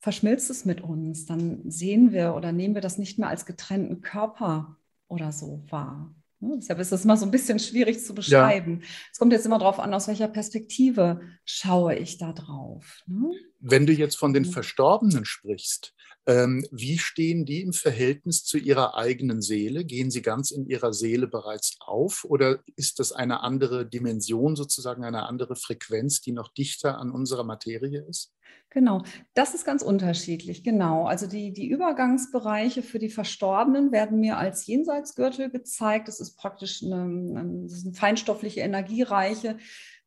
[0.00, 1.26] verschmilzt es mit uns.
[1.26, 4.76] Dann sehen wir oder nehmen wir das nicht mehr als getrennten Körper
[5.08, 6.14] oder so wahr.
[6.42, 8.80] Deshalb ist das immer so ein bisschen schwierig zu beschreiben.
[8.80, 8.86] Ja.
[9.12, 13.02] Es kommt jetzt immer darauf an, aus welcher Perspektive schaue ich da drauf.
[13.06, 13.30] Ne?
[13.58, 15.94] Wenn du jetzt von den Verstorbenen sprichst,
[16.26, 19.84] wie stehen die im Verhältnis zu ihrer eigenen Seele?
[19.84, 25.04] Gehen sie ganz in ihrer Seele bereits auf oder ist das eine andere Dimension, sozusagen
[25.04, 28.32] eine andere Frequenz, die noch dichter an unserer Materie ist?
[28.72, 29.02] Genau,
[29.34, 30.62] das ist ganz unterschiedlich.
[30.62, 36.06] Genau, also die, die Übergangsbereiche für die Verstorbenen werden mir als Jenseitsgürtel gezeigt.
[36.06, 39.58] Das ist praktisch eine, das sind feinstoffliche Energiereiche,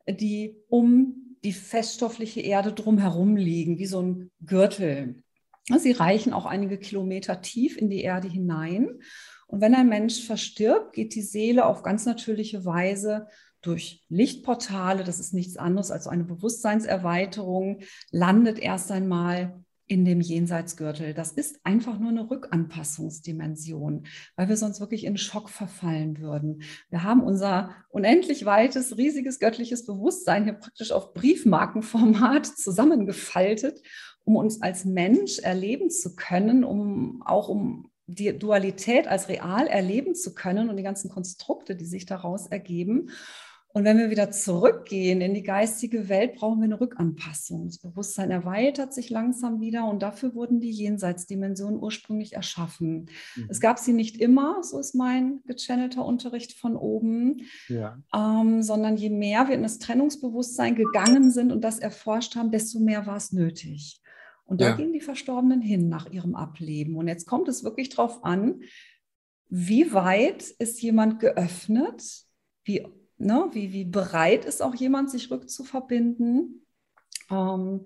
[0.07, 5.23] die um die feststoffliche Erde drumherum liegen, wie so ein Gürtel.
[5.69, 8.99] Sie reichen auch einige Kilometer tief in die Erde hinein.
[9.47, 13.27] Und wenn ein Mensch verstirbt, geht die Seele auf ganz natürliche Weise
[13.61, 17.79] durch Lichtportale, das ist nichts anderes als eine Bewusstseinserweiterung,
[18.11, 21.13] landet erst einmal in dem Jenseitsgürtel.
[21.13, 26.63] Das ist einfach nur eine Rückanpassungsdimension, weil wir sonst wirklich in Schock verfallen würden.
[26.89, 33.81] Wir haben unser unendlich weites, riesiges göttliches Bewusstsein hier praktisch auf Briefmarkenformat zusammengefaltet
[34.23, 40.15] um uns als Mensch erleben zu können, um auch um die Dualität als real erleben
[40.15, 43.09] zu können und die ganzen Konstrukte, die sich daraus ergeben.
[43.75, 47.65] Und wenn wir wieder zurückgehen in die geistige Welt, brauchen wir eine Rückanpassung.
[47.65, 53.09] Das Bewusstsein erweitert sich langsam wieder und dafür wurden die Jenseitsdimensionen ursprünglich erschaffen.
[53.35, 53.47] Mhm.
[53.49, 57.97] Es gab sie nicht immer, so ist mein gechannelter Unterricht von oben, ja.
[58.13, 62.79] ähm, sondern je mehr wir in das Trennungsbewusstsein gegangen sind und das erforscht haben, desto
[62.79, 64.02] mehr war es nötig.
[64.45, 64.75] Und da ja.
[64.75, 66.95] gehen die Verstorbenen hin nach ihrem Ableben.
[66.95, 68.61] Und jetzt kommt es wirklich darauf an,
[69.49, 72.03] wie weit ist jemand geöffnet,
[72.63, 72.85] wie
[73.23, 73.49] Ne?
[73.51, 76.65] Wie, wie bereit ist auch jemand, sich rückzuverbinden?
[77.29, 77.85] Ähm,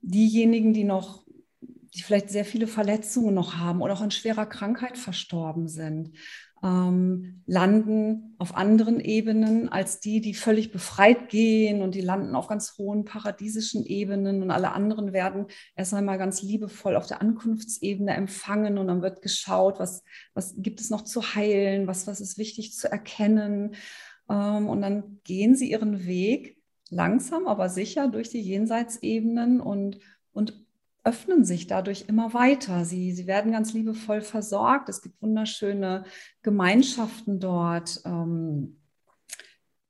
[0.00, 1.24] diejenigen, die noch,
[1.60, 6.16] die vielleicht sehr viele Verletzungen noch haben oder auch in schwerer Krankheit verstorben sind,
[6.64, 12.48] ähm, landen auf anderen Ebenen als die, die völlig befreit gehen und die landen auf
[12.48, 15.46] ganz hohen paradiesischen Ebenen und alle anderen werden
[15.76, 20.80] erst einmal ganz liebevoll auf der Ankunftsebene empfangen und dann wird geschaut, was, was gibt
[20.80, 23.74] es noch zu heilen, was, was ist wichtig zu erkennen.
[24.30, 26.56] Ähm, und dann gehen sie ihren Weg
[26.88, 29.98] langsam, aber sicher durch die Jenseitsebenen und,
[30.32, 30.63] und
[31.04, 32.84] öffnen sich dadurch immer weiter.
[32.84, 34.88] Sie, sie werden ganz liebevoll versorgt.
[34.88, 36.04] Es gibt wunderschöne
[36.42, 38.00] Gemeinschaften dort.
[38.04, 38.78] Ähm,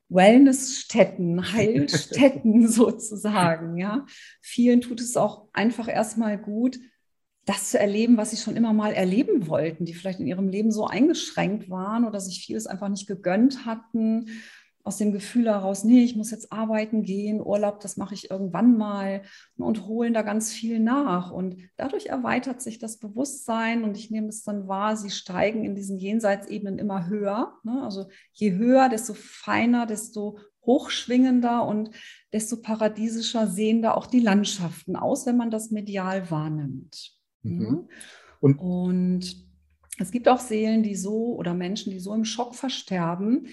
[0.08, 3.76] Wellnessstätten, Heilstätten sozusagen.
[3.76, 4.06] Ja,
[4.40, 6.78] vielen tut es auch einfach erstmal gut,
[7.46, 10.72] das zu erleben, was sie schon immer mal erleben wollten, die vielleicht in ihrem Leben
[10.72, 14.30] so eingeschränkt waren oder sich vieles einfach nicht gegönnt hatten,
[14.84, 18.76] aus dem Gefühl heraus, nee, ich muss jetzt arbeiten gehen, Urlaub, das mache ich irgendwann
[18.76, 19.22] mal
[19.56, 21.30] und holen da ganz viel nach.
[21.30, 25.74] Und dadurch erweitert sich das Bewusstsein und ich nehme es dann wahr, sie steigen in
[25.74, 27.54] diesen Jenseitsebenen immer höher.
[27.64, 27.82] Ne?
[27.82, 31.90] Also je höher, desto feiner, desto hochschwingender und
[32.32, 37.12] desto paradiesischer sehen da auch die Landschaften aus, wenn man das medial wahrnimmt.
[37.42, 37.58] Mhm.
[37.58, 37.88] mhm.
[38.40, 39.46] Und, und
[39.98, 43.46] es gibt auch Seelen, die so oder Menschen, die so im Schock versterben,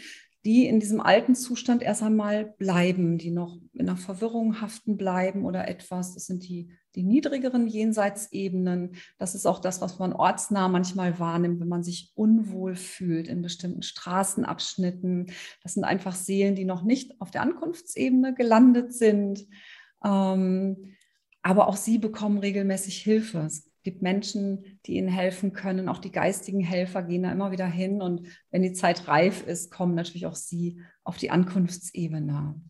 [0.44, 5.46] die in diesem alten Zustand erst einmal bleiben, die noch in einer Verwirrung haften bleiben
[5.46, 6.16] oder etwas.
[6.16, 8.96] Das sind die, die niedrigeren Jenseitsebenen.
[9.20, 13.44] Das ist auch das, was man ortsnah manchmal wahrnimmt, wenn man sich unwohl fühlt in
[13.44, 15.28] bestimmten Straßenabschnitten.
[15.62, 19.48] Das sind einfach Seelen, die noch nicht auf der Ankunftsebene gelandet sind.
[20.04, 20.96] Ähm,
[21.44, 23.40] aber auch sie bekommen regelmäßig Hilfe.
[23.46, 25.90] Es gibt Menschen, die ihnen helfen können.
[25.90, 28.02] Auch die geistigen Helfer gehen da immer wieder hin.
[28.02, 32.62] Und wenn die Zeit reif ist, kommen natürlich auch sie auf die Ankunftsebene.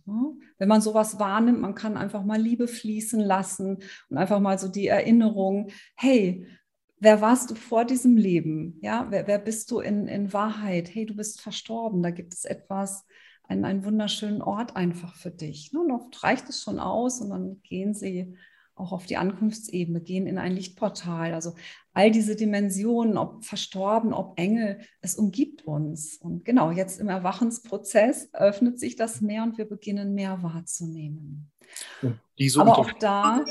[0.57, 4.67] Wenn man sowas wahrnimmt, man kann einfach mal Liebe fließen lassen und einfach mal so
[4.67, 6.47] die Erinnerung, hey,
[6.99, 8.77] wer warst du vor diesem Leben?
[8.81, 10.93] Ja, wer, wer bist du in, in Wahrheit?
[10.93, 12.03] Hey, du bist verstorben.
[12.03, 13.05] Da gibt es etwas,
[13.43, 15.71] einen, einen wunderschönen Ort einfach für dich.
[15.75, 18.37] Und oft reicht es schon aus und dann gehen sie
[18.81, 21.33] auch auf die Ankunftsebene, gehen in ein Lichtportal.
[21.33, 21.53] Also
[21.93, 26.17] all diese Dimensionen, ob verstorben, ob Engel, es umgibt uns.
[26.17, 31.51] Und genau, jetzt im Erwachensprozess öffnet sich das mehr und wir beginnen mehr wahrzunehmen.
[32.57, 33.45] Aber auch da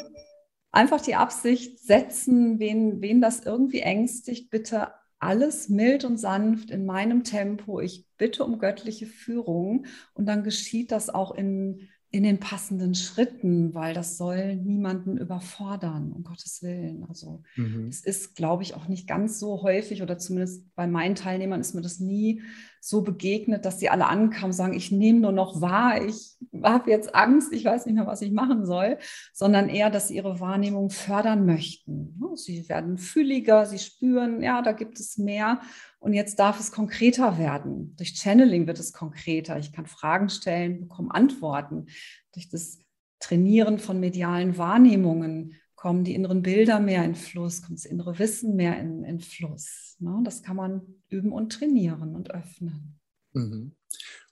[0.73, 6.87] einfach die Absicht setzen, wen, wen das irgendwie ängstigt, bitte alles mild und sanft in
[6.87, 7.81] meinem Tempo.
[7.81, 13.73] Ich bitte um göttliche Führung und dann geschieht das auch in in den passenden Schritten,
[13.73, 17.05] weil das soll niemanden überfordern, um Gottes Willen.
[17.09, 17.87] Also mhm.
[17.88, 21.75] es ist, glaube ich, auch nicht ganz so häufig oder zumindest bei meinen Teilnehmern ist
[21.75, 22.42] mir das nie
[22.81, 27.14] so begegnet, dass sie alle ankamen sagen, ich nehme nur noch wahr, ich habe jetzt
[27.14, 28.99] Angst, ich weiß nicht mehr, was ich machen soll,
[29.35, 32.19] sondern eher, dass sie ihre Wahrnehmung fördern möchten.
[32.35, 35.61] Sie werden fühliger, sie spüren, ja, da gibt es mehr
[35.99, 37.95] und jetzt darf es konkreter werden.
[37.97, 39.59] Durch Channeling wird es konkreter.
[39.59, 41.87] Ich kann Fragen stellen, bekomme Antworten.
[42.33, 42.79] Durch das
[43.21, 48.55] Trainieren von medialen Wahrnehmungen kommen die inneren Bilder mehr in Fluss, kommt das innere Wissen
[48.55, 49.97] mehr in, in Fluss.
[49.99, 50.21] Ne?
[50.25, 53.01] Das kann man üben und trainieren und öffnen.
[53.33, 53.73] Mhm.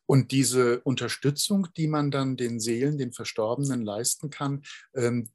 [0.09, 4.63] Und diese Unterstützung, die man dann den Seelen, den Verstorbenen leisten kann,
[4.95, 5.29] ähm,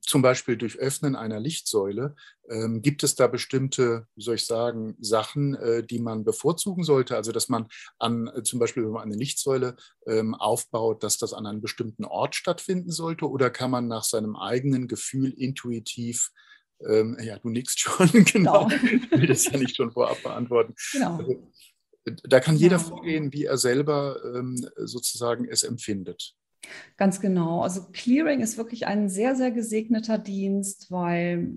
[0.00, 2.16] zum Beispiel durch Öffnen einer Lichtsäule,
[2.48, 7.14] ähm, gibt es da bestimmte, wie soll ich sagen, Sachen, äh, die man bevorzugen sollte?
[7.14, 7.68] Also, dass man
[8.00, 9.76] an, äh, zum Beispiel, wenn man eine Lichtsäule
[10.08, 13.30] ähm, aufbaut, dass das an einem bestimmten Ort stattfinden sollte?
[13.30, 16.32] Oder kann man nach seinem eigenen Gefühl intuitiv
[16.86, 18.66] ähm, ja, du nickst schon, genau.
[18.66, 18.68] genau.
[18.68, 20.74] Ich will das ja nicht schon vorab beantworten.
[20.92, 21.16] Genau.
[21.16, 21.50] Also,
[22.24, 22.82] da kann jeder ja.
[22.82, 26.34] vorgehen, wie er selber ähm, sozusagen es empfindet.
[26.96, 27.62] Ganz genau.
[27.62, 31.52] Also Clearing ist wirklich ein sehr, sehr gesegneter Dienst, weil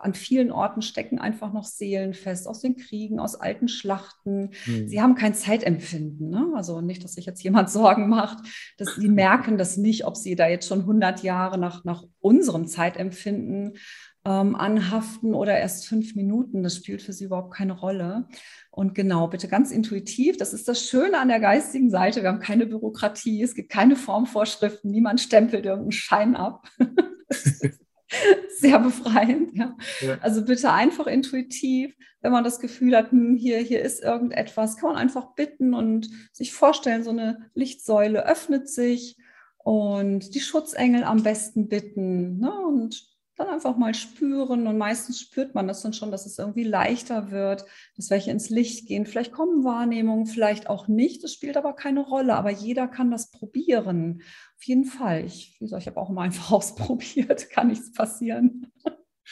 [0.00, 4.50] an vielen Orten stecken einfach noch Seelen fest, aus den Kriegen, aus alten Schlachten.
[4.66, 4.88] Mhm.
[4.88, 6.30] Sie haben kein Zeitempfinden.
[6.30, 6.52] Ne?
[6.54, 8.38] Also nicht, dass sich jetzt jemand Sorgen macht,
[8.78, 12.66] dass sie merken das nicht, ob sie da jetzt schon 100 Jahre nach, nach unserem
[12.66, 13.76] Zeitempfinden
[14.24, 16.62] ähm, anhaften oder erst fünf Minuten.
[16.62, 18.28] Das spielt für sie überhaupt keine Rolle.
[18.70, 20.36] Und genau, bitte ganz intuitiv.
[20.36, 22.22] Das ist das Schöne an der geistigen Seite.
[22.22, 26.68] Wir haben keine Bürokratie, es gibt keine Formvorschriften, niemand stempelt irgendeinen Schein ab.
[28.58, 29.56] sehr befreiend.
[29.56, 29.76] Ja.
[30.00, 30.18] ja.
[30.20, 34.90] Also bitte einfach intuitiv, wenn man das Gefühl hat, hm, hier, hier ist irgendetwas, kann
[34.90, 39.16] man einfach bitten und sich vorstellen, so eine Lichtsäule öffnet sich
[39.58, 42.38] und die Schutzengel am besten bitten.
[42.38, 42.52] Ne?
[42.52, 46.64] Und dann einfach mal spüren und meistens spürt man das dann schon, dass es irgendwie
[46.64, 47.64] leichter wird,
[47.96, 49.06] dass welche ins Licht gehen.
[49.06, 51.22] Vielleicht kommen Wahrnehmungen, vielleicht auch nicht.
[51.22, 54.22] Das spielt aber keine Rolle, aber jeder kann das probieren.
[54.56, 55.24] Auf jeden Fall.
[55.24, 58.72] Ich, wie gesagt, ich habe auch mal einfach ausprobiert, kann nichts passieren.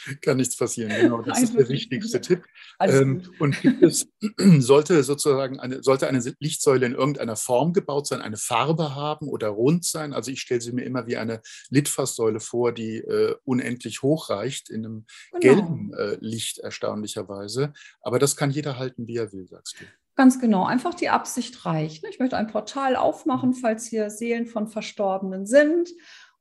[0.21, 0.89] kann nichts passieren.
[0.89, 2.43] Genau, das ist der wichtigste Tipp.
[2.79, 4.07] Ähm, und gibt es,
[4.59, 9.49] sollte sozusagen eine, sollte eine Lichtsäule in irgendeiner Form gebaut sein, eine Farbe haben oder
[9.49, 10.13] rund sein?
[10.13, 14.69] Also ich stelle sie mir immer wie eine Litfaßsäule vor, die äh, unendlich hoch reicht,
[14.69, 15.39] in einem genau.
[15.39, 17.73] gelben äh, Licht erstaunlicherweise.
[18.01, 19.85] Aber das kann jeder halten, wie er will, sagst du.
[20.15, 22.03] Ganz genau, einfach die Absicht reicht.
[22.09, 25.89] Ich möchte ein Portal aufmachen, falls hier Seelen von Verstorbenen sind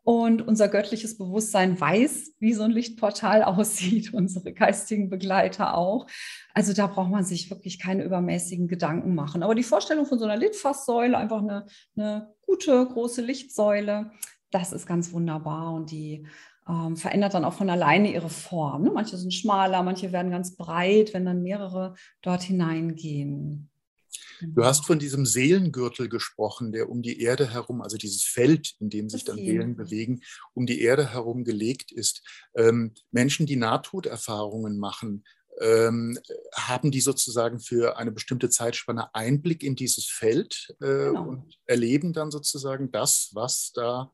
[0.07, 6.07] und unser göttliches Bewusstsein weiß, wie so ein Lichtportal aussieht, unsere geistigen Begleiter auch.
[6.55, 9.42] Also da braucht man sich wirklich keine übermäßigen Gedanken machen.
[9.42, 11.66] Aber die Vorstellung von so einer Litfaßsäule, einfach eine,
[11.97, 14.12] eine gute, große Lichtsäule,
[14.53, 16.25] das ist ganz wunderbar und die
[16.69, 18.85] ähm, verändert dann auch von alleine ihre Form.
[18.85, 18.92] Ne?
[18.95, 23.71] Manche sind schmaler, manche werden ganz breit, wenn dann mehrere dort hineingehen.
[24.40, 28.90] Du hast von diesem Seelengürtel gesprochen, der um die Erde herum, also dieses Feld, in
[28.90, 30.22] dem sich dann Seelen bewegen,
[30.55, 32.22] um die Erde herum gelegt ist.
[32.55, 35.25] Ähm, Menschen, die Nahtoderfahrungen machen,
[35.61, 36.18] ähm,
[36.55, 41.29] haben die sozusagen für eine bestimmte Zeitspanne Einblick in dieses Feld äh, genau.
[41.29, 44.12] und erleben dann sozusagen das, was da,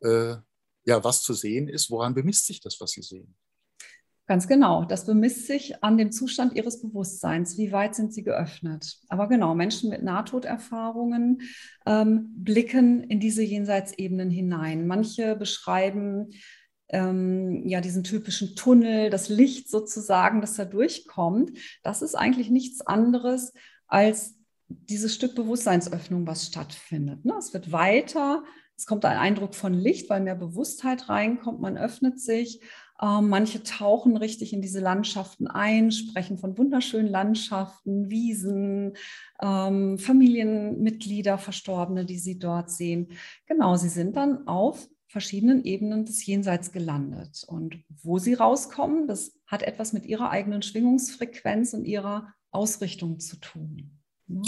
[0.00, 0.36] äh,
[0.84, 1.90] ja, was zu sehen ist.
[1.90, 3.34] Woran bemisst sich das, was sie sehen?
[4.28, 4.84] Ganz genau.
[4.84, 7.56] Das bemisst sich an dem Zustand ihres Bewusstseins.
[7.56, 8.98] Wie weit sind sie geöffnet?
[9.08, 11.40] Aber genau, Menschen mit Nahtoderfahrungen
[11.86, 14.86] ähm, blicken in diese Jenseitsebenen hinein.
[14.86, 16.28] Manche beschreiben
[16.90, 21.58] ähm, ja diesen typischen Tunnel, das Licht sozusagen, das da durchkommt.
[21.82, 23.54] Das ist eigentlich nichts anderes
[23.86, 24.36] als
[24.68, 27.24] dieses Stück Bewusstseinsöffnung, was stattfindet.
[27.24, 27.32] Ne?
[27.38, 28.44] Es wird weiter,
[28.76, 32.60] es kommt ein Eindruck von Licht, weil mehr Bewusstheit reinkommt, man öffnet sich
[33.00, 38.94] manche tauchen richtig in diese Landschaften ein, sprechen von wunderschönen Landschaften, Wiesen,
[39.40, 43.08] ähm, Familienmitglieder, Verstorbene, die sie dort sehen.
[43.46, 47.44] Genau, sie sind dann auf verschiedenen Ebenen des Jenseits gelandet.
[47.46, 53.36] Und wo sie rauskommen, das hat etwas mit ihrer eigenen Schwingungsfrequenz und ihrer Ausrichtung zu
[53.36, 53.98] tun.
[54.26, 54.42] Ne?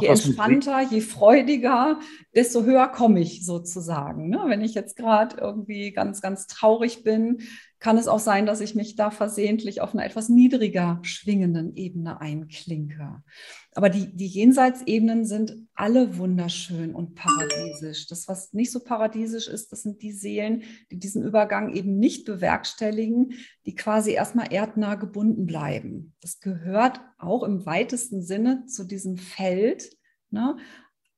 [0.00, 2.00] je entspannter, je freudiger,
[2.34, 4.30] desto höher komme ich sozusagen.
[4.30, 4.42] Ne?
[4.46, 7.42] Wenn ich jetzt gerade irgendwie ganz, ganz traurig bin,
[7.80, 12.20] kann es auch sein, dass ich mich da versehentlich auf einer etwas niedriger schwingenden Ebene
[12.20, 13.22] einklinke.
[13.74, 18.08] Aber die, die Jenseitsebenen sind alle wunderschön und paradiesisch.
[18.08, 22.24] Das, was nicht so paradiesisch ist, das sind die Seelen, die diesen Übergang eben nicht
[22.24, 23.34] bewerkstelligen,
[23.66, 26.14] die quasi erstmal erdnah gebunden bleiben.
[26.20, 29.96] Das gehört auch im weitesten Sinne zu diesem Feld.
[30.30, 30.56] Ne?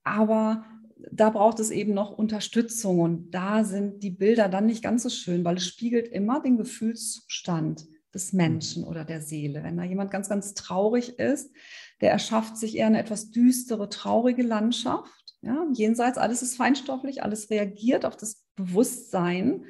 [0.05, 0.65] Aber
[1.11, 5.09] da braucht es eben noch Unterstützung und da sind die Bilder dann nicht ganz so
[5.11, 9.63] schön, weil es spiegelt immer den Gefühlszustand des Menschen oder der Seele.
[9.63, 11.55] Wenn da jemand ganz, ganz traurig ist,
[12.01, 15.37] der erschafft sich eher eine etwas düstere, traurige Landschaft.
[15.43, 19.65] Ja, jenseits, alles ist feinstofflich, alles reagiert auf das Bewusstsein.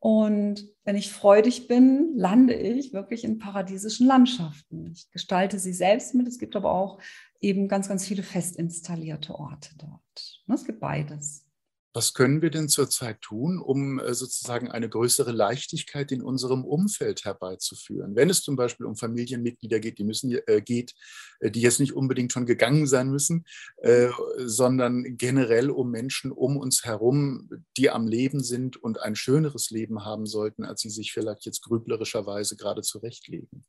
[0.00, 4.90] Und wenn ich freudig bin, lande ich wirklich in paradiesischen Landschaften.
[4.92, 6.28] Ich gestalte sie selbst mit.
[6.28, 7.00] Es gibt aber auch
[7.44, 10.42] eben ganz, ganz viele fest installierte Orte dort.
[10.46, 11.44] Ne, es gibt beides.
[11.96, 17.24] Was können wir denn zurzeit tun, um äh, sozusagen eine größere Leichtigkeit in unserem Umfeld
[17.24, 18.16] herbeizuführen?
[18.16, 20.92] Wenn es zum Beispiel um Familienmitglieder geht, die müssen äh, geht,
[21.38, 23.44] äh, die jetzt nicht unbedingt schon gegangen sein müssen,
[23.76, 29.70] äh, sondern generell um Menschen um uns herum, die am Leben sind und ein schöneres
[29.70, 33.64] Leben haben sollten, als sie sich vielleicht jetzt grüblerischerweise gerade zurechtlegen.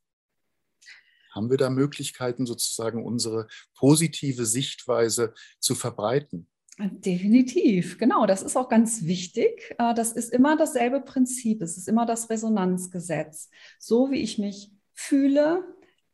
[1.36, 6.48] Haben wir da Möglichkeiten, sozusagen unsere positive Sichtweise zu verbreiten?
[6.78, 8.26] Definitiv, genau.
[8.26, 9.74] Das ist auch ganz wichtig.
[9.78, 11.62] Äh, das ist immer dasselbe Prinzip.
[11.62, 13.50] Es ist immer das Resonanzgesetz.
[13.78, 15.64] So wie ich mich fühle,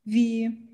[0.04, 0.68] wie,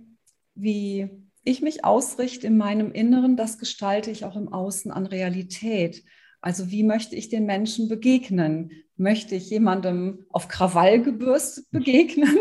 [0.55, 1.09] wie
[1.43, 6.05] ich mich ausrichte in meinem Inneren, das gestalte ich auch im Außen an Realität.
[6.43, 8.73] Also wie möchte ich den Menschen begegnen?
[8.97, 12.37] Möchte ich jemandem auf Krawall gebürstet begegnen?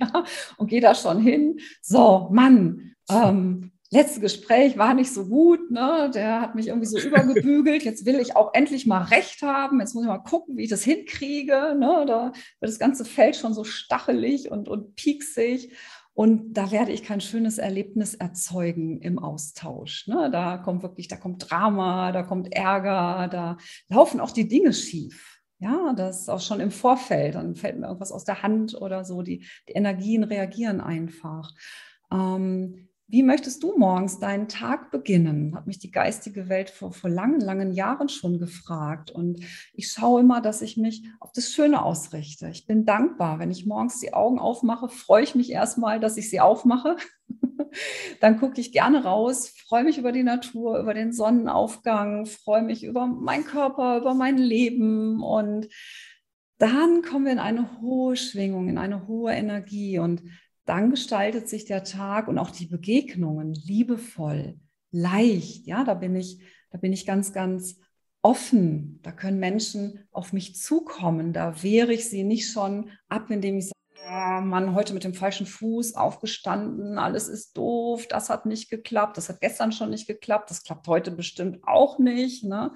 [0.00, 0.24] Ja,
[0.56, 1.58] und gehe da schon hin.
[1.82, 6.10] So, Mann, ähm, letzte Gespräch war nicht so gut, ne?
[6.12, 7.84] der hat mich irgendwie so übergebügelt.
[7.84, 9.80] Jetzt will ich auch endlich mal Recht haben.
[9.80, 11.76] Jetzt muss ich mal gucken, wie ich das hinkriege.
[11.78, 12.04] Ne?
[12.06, 15.72] Da wird das ganze Feld schon so stachelig und, und pieksig.
[16.12, 20.06] Und da werde ich kein schönes Erlebnis erzeugen im Austausch.
[20.06, 20.30] Ne?
[20.30, 25.33] Da kommt wirklich, da kommt Drama, da kommt Ärger, da laufen auch die Dinge schief.
[25.58, 27.36] Ja, das auch schon im Vorfeld.
[27.36, 29.22] Dann fällt mir irgendwas aus der Hand oder so.
[29.22, 31.52] Die, die Energien reagieren einfach.
[32.12, 35.54] Ähm, wie möchtest du morgens deinen Tag beginnen?
[35.54, 39.10] Hat mich die geistige Welt vor, vor langen, langen Jahren schon gefragt.
[39.10, 39.40] Und
[39.74, 42.48] ich schaue immer, dass ich mich auf das Schöne ausrichte.
[42.48, 43.38] Ich bin dankbar.
[43.38, 46.96] Wenn ich morgens die Augen aufmache, freue ich mich erstmal, dass ich sie aufmache.
[48.20, 52.84] Dann gucke ich gerne raus, freue mich über die Natur, über den Sonnenaufgang, freue mich
[52.84, 55.22] über meinen Körper, über mein Leben.
[55.22, 55.68] Und
[56.58, 59.98] dann kommen wir in eine hohe Schwingung, in eine hohe Energie.
[59.98, 60.22] Und
[60.64, 64.58] dann gestaltet sich der Tag und auch die Begegnungen liebevoll,
[64.90, 65.66] leicht.
[65.66, 67.78] Ja, da bin ich, da bin ich ganz, ganz
[68.22, 69.00] offen.
[69.02, 71.32] Da können Menschen auf mich zukommen.
[71.32, 73.74] Da wehre ich sie nicht schon ab, indem ich sage,
[74.14, 79.16] oh Mann, heute mit dem falschen Fuß aufgestanden, alles ist doof, das hat nicht geklappt,
[79.16, 82.44] das hat gestern schon nicht geklappt, das klappt heute bestimmt auch nicht.
[82.44, 82.72] Ne?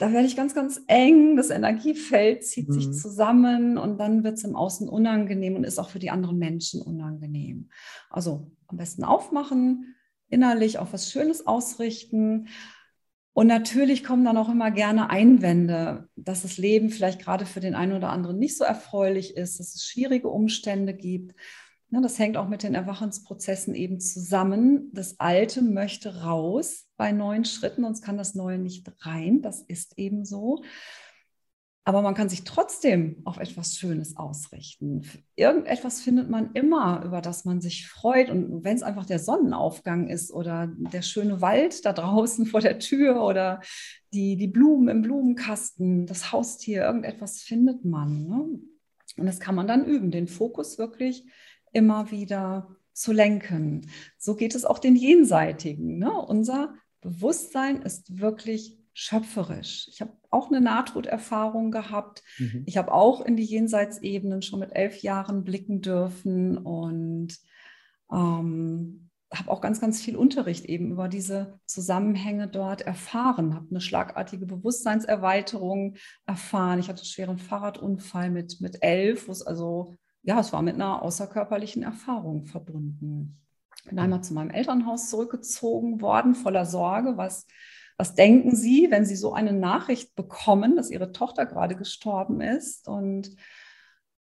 [0.00, 2.72] da werde ich ganz, ganz eng, das Energiefeld zieht mhm.
[2.72, 6.38] sich zusammen und dann wird es im Außen unangenehm und ist auch für die anderen
[6.38, 7.68] Menschen unangenehm.
[8.08, 9.94] Also am besten aufmachen,
[10.30, 12.48] innerlich auch was Schönes ausrichten.
[13.32, 17.74] Und natürlich kommen dann auch immer gerne Einwände, dass das Leben vielleicht gerade für den
[17.74, 21.34] einen oder anderen nicht so erfreulich ist, dass es schwierige Umstände gibt.
[21.90, 24.90] Ne, das hängt auch mit den Erwachensprozessen eben zusammen.
[24.92, 29.42] Das Alte möchte raus bei neuen Schritten, sonst kann das Neue nicht rein.
[29.42, 30.62] Das ist eben so.
[31.84, 35.02] Aber man kann sich trotzdem auf etwas Schönes ausrichten.
[35.34, 38.28] Irgendetwas findet man immer, über das man sich freut.
[38.28, 42.78] Und wenn es einfach der Sonnenaufgang ist oder der schöne Wald da draußen vor der
[42.78, 43.60] Tür oder
[44.12, 48.26] die, die Blumen im Blumenkasten, das Haustier, irgendetwas findet man.
[48.26, 48.60] Ne?
[49.16, 51.24] Und das kann man dann üben, den Fokus wirklich
[51.72, 53.86] immer wieder zu lenken.
[54.18, 55.98] So geht es auch den Jenseitigen.
[55.98, 56.12] Ne?
[56.12, 59.88] Unser Bewusstsein ist wirklich schöpferisch.
[59.90, 62.22] Ich habe auch eine Nahtoderfahrung gehabt.
[62.38, 62.64] Mhm.
[62.66, 67.38] Ich habe auch in die Jenseitsebenen schon mit elf Jahren blicken dürfen und
[68.12, 73.80] ähm, habe auch ganz, ganz viel Unterricht eben über diese Zusammenhänge dort erfahren, habe eine
[73.80, 76.80] schlagartige Bewusstseinserweiterung erfahren.
[76.80, 80.74] Ich hatte einen schweren Fahrradunfall mit, mit elf, wo es also ja, es war mit
[80.74, 83.40] einer außerkörperlichen Erfahrung verbunden.
[83.76, 87.16] Ich bin einmal zu meinem Elternhaus zurückgezogen worden, voller Sorge.
[87.16, 87.46] Was,
[88.00, 92.88] was denken Sie, wenn Sie so eine Nachricht bekommen, dass Ihre Tochter gerade gestorben ist?
[92.88, 93.36] Und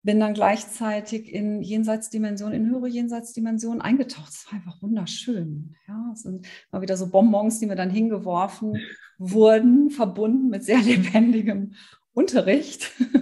[0.04, 4.30] bin dann gleichzeitig in Jenseitsdimensionen, in höhere Jenseitsdimensionen eingetaucht.
[4.30, 5.76] Es war einfach wunderschön.
[5.88, 8.78] Ja, es sind mal wieder so Bonbons, die mir dann hingeworfen
[9.18, 11.74] wurden, verbunden mit sehr lebendigem
[12.14, 13.18] Unterricht, wo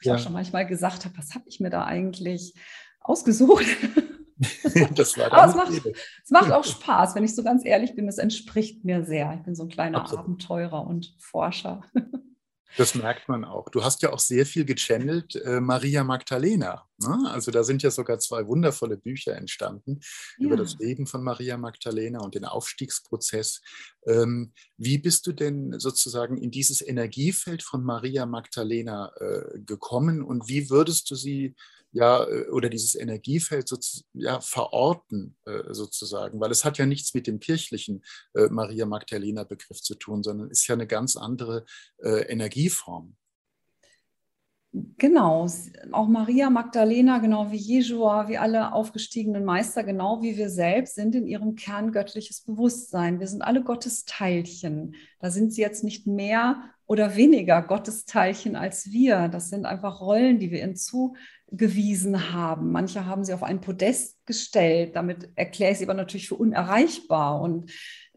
[0.00, 0.16] ich ja.
[0.16, 2.52] auch schon manchmal gesagt habe, was habe ich mir da eigentlich
[3.00, 3.64] ausgesucht?
[4.94, 5.86] das war Aber es macht,
[6.22, 8.08] es macht auch Spaß, wenn ich so ganz ehrlich bin.
[8.08, 9.34] Es entspricht mir sehr.
[9.34, 10.24] Ich bin so ein kleiner Absolut.
[10.24, 11.82] Abenteurer und Forscher.
[12.76, 13.68] Das merkt man auch.
[13.68, 16.88] Du hast ja auch sehr viel gechannelt, äh, Maria Magdalena.
[16.98, 17.30] Ne?
[17.30, 20.00] Also da sind ja sogar zwei wundervolle Bücher entstanden
[20.38, 20.46] ja.
[20.46, 23.60] über das Leben von Maria Magdalena und den Aufstiegsprozess.
[24.06, 30.48] Ähm, wie bist du denn sozusagen in dieses Energiefeld von Maria Magdalena äh, gekommen und
[30.48, 31.54] wie würdest du sie
[31.94, 33.78] ja, äh, oder dieses Energiefeld so,
[34.12, 39.44] ja, verorten äh, sozusagen, weil es hat ja nichts mit dem kirchlichen äh, Maria Magdalena
[39.44, 41.64] Begriff zu tun, sondern ist ja eine ganz andere
[42.02, 43.16] äh, Energieform.
[44.98, 45.46] Genau,
[45.92, 51.14] auch Maria Magdalena, genau wie Jeshua, wie alle aufgestiegenen Meister, genau wie wir selbst, sind
[51.14, 53.20] in ihrem Kern göttliches Bewusstsein.
[53.20, 54.96] Wir sind alle Gottesteilchen.
[55.20, 59.28] Da sind sie jetzt nicht mehr oder weniger Gottesteilchen als wir.
[59.28, 62.72] Das sind einfach Rollen, die wir ihnen zugewiesen haben.
[62.72, 64.94] Manche haben sie auf ein Podest gestellt.
[64.94, 67.40] Damit erkläre ich sie aber natürlich für unerreichbar.
[67.40, 67.70] Und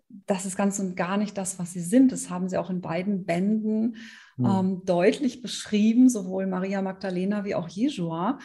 [0.10, 2.12] das ist ganz und gar nicht das, was sie sind.
[2.12, 3.96] Das haben sie auch in beiden Bänden
[4.36, 4.46] hm.
[4.46, 8.40] ähm, deutlich beschrieben, sowohl Maria Magdalena wie auch Jeshua.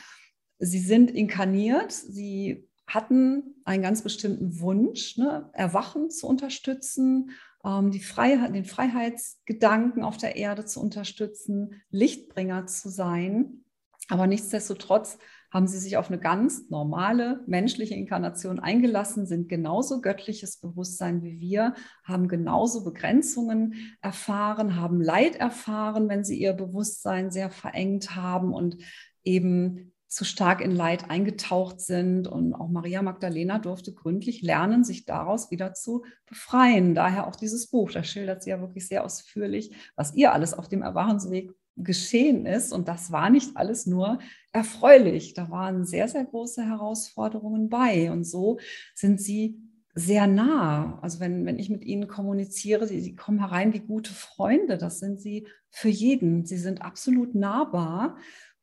[0.59, 7.31] Sie sind inkarniert, sie hatten einen ganz bestimmten Wunsch, ne, Erwachen zu unterstützen
[7.65, 13.65] die Freiheit, den Freiheitsgedanken auf der Erde zu unterstützen, Lichtbringer zu sein.
[14.09, 15.19] Aber nichtsdestotrotz
[15.53, 21.41] haben sie sich auf eine ganz normale menschliche Inkarnation eingelassen, sind genauso göttliches Bewusstsein wie
[21.41, 28.55] wir, haben genauso Begrenzungen erfahren, haben Leid erfahren, wenn sie ihr Bewusstsein sehr verengt haben
[28.55, 28.79] und
[29.25, 32.29] eben zu stark in Leid eingetaucht sind.
[32.29, 36.95] Und auch Maria Magdalena durfte gründlich lernen, sich daraus wieder zu befreien.
[36.95, 37.91] Daher auch dieses Buch.
[37.91, 42.75] Da schildert sie ja wirklich sehr ausführlich, was ihr alles auf dem Erwachensweg geschehen ist.
[42.75, 44.19] Und das war nicht alles nur
[44.53, 45.33] erfreulich.
[45.33, 48.11] Da waren sehr, sehr große Herausforderungen bei.
[48.11, 48.59] Und so
[48.95, 49.63] sind sie
[49.95, 50.99] sehr nah.
[51.01, 54.77] Also wenn, wenn ich mit ihnen kommuniziere, sie, sie kommen herein wie gute Freunde.
[54.77, 56.45] Das sind sie für jeden.
[56.45, 58.19] Sie sind absolut nahbar.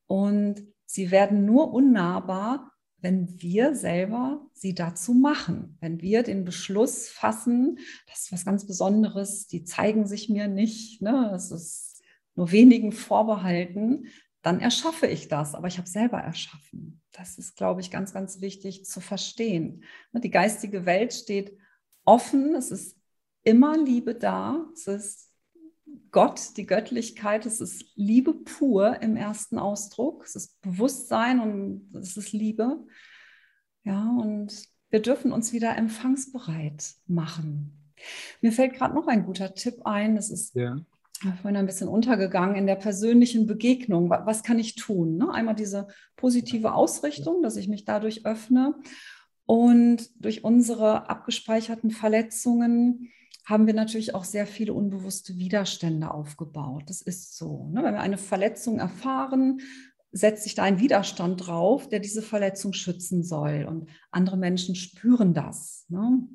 [0.06, 7.10] Und Sie werden nur unnahbar, wenn wir selber sie dazu machen, wenn wir den Beschluss
[7.10, 7.78] fassen,
[8.08, 11.30] das ist was ganz Besonderes, die zeigen sich mir nicht, ne?
[11.32, 12.02] das ist
[12.34, 14.08] nur wenigen vorbehalten,
[14.42, 17.04] dann erschaffe ich das, aber ich habe selber erschaffen.
[17.12, 19.84] Das ist, glaube ich, ganz, ganz wichtig zu verstehen.
[20.12, 21.56] Ne, die geistige Welt steht
[22.04, 22.98] offen, es ist
[23.44, 25.29] immer Liebe da, es ist
[26.12, 30.24] Gott, die Göttlichkeit, es ist Liebe pur im ersten Ausdruck.
[30.26, 32.86] Es ist Bewusstsein und es ist Liebe.
[33.84, 37.94] Ja, und wir dürfen uns wieder empfangsbereit machen.
[38.42, 40.16] Mir fällt gerade noch ein guter Tipp ein.
[40.16, 40.78] Das ist ja.
[41.42, 44.10] vorhin ein bisschen untergegangen in der persönlichen Begegnung.
[44.10, 45.18] Was kann ich tun?
[45.18, 45.32] Ne?
[45.32, 48.76] Einmal diese positive Ausrichtung, dass ich mich dadurch öffne
[49.46, 53.12] und durch unsere abgespeicherten Verletzungen
[53.50, 56.84] haben wir natürlich auch sehr viele unbewusste Widerstände aufgebaut.
[56.86, 57.68] Das ist so.
[57.74, 57.84] Ne?
[57.84, 59.60] Wenn wir eine Verletzung erfahren,
[60.12, 63.66] setzt sich da ein Widerstand drauf, der diese Verletzung schützen soll.
[63.68, 65.86] Und andere Menschen spüren das.
[65.90, 66.28] Ne?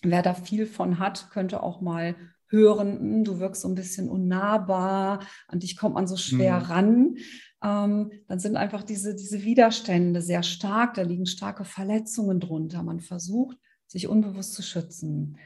[0.00, 2.16] Wer da viel von hat, könnte auch mal
[2.48, 6.64] hören, hm, du wirkst so ein bisschen unnahbar, an dich kommt man so schwer mhm.
[6.64, 7.16] ran.
[7.62, 12.82] Ähm, dann sind einfach diese, diese Widerstände sehr stark, da liegen starke Verletzungen drunter.
[12.82, 15.36] Man versucht, sich unbewusst zu schützen.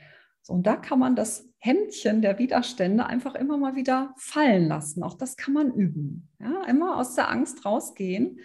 [0.47, 5.03] So, und da kann man das Händchen der Widerstände einfach immer mal wieder fallen lassen.
[5.03, 6.28] Auch das kann man üben.
[6.38, 8.38] Ja, immer aus der Angst rausgehen.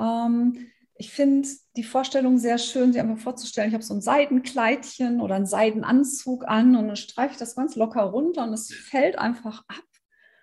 [0.00, 1.46] Ähm, ich finde
[1.76, 6.48] die Vorstellung sehr schön, sich einfach vorzustellen, ich habe so ein Seidenkleidchen oder einen Seidenanzug
[6.48, 9.84] an und dann streife ich das ganz locker runter und es fällt einfach ab.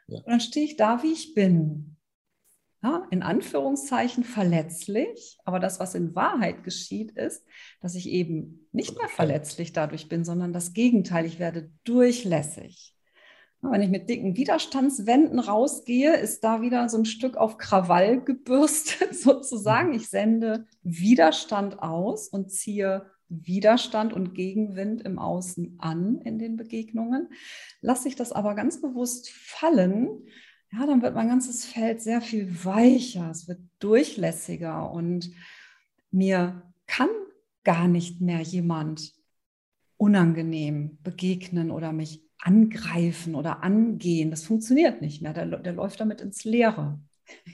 [0.06, 0.20] Ja.
[0.20, 1.98] Und dann stehe ich da, wie ich bin
[2.82, 7.46] ja, in Anführungszeichen verletzlich, aber das, was in Wahrheit geschieht, ist,
[7.82, 12.96] dass ich eben nicht mehr verletzlich dadurch bin, sondern das Gegenteil, ich werde durchlässig.
[13.62, 19.14] Wenn ich mit dicken Widerstandswänden rausgehe, ist da wieder so ein Stück auf Krawall gebürstet
[19.20, 19.94] sozusagen.
[19.94, 27.28] Ich sende Widerstand aus und ziehe Widerstand und Gegenwind im Außen an in den Begegnungen.
[27.82, 30.26] Lasse ich das aber ganz bewusst fallen,
[30.72, 35.32] ja, dann wird mein ganzes Feld sehr viel weicher, es wird durchlässiger und
[36.12, 37.10] mir kann
[37.64, 39.14] gar nicht mehr jemand
[39.98, 44.32] unangenehm begegnen oder mich angreifen oder angehen.
[44.32, 45.34] Das funktioniert nicht mehr.
[45.34, 47.00] Der, der läuft damit ins Leere.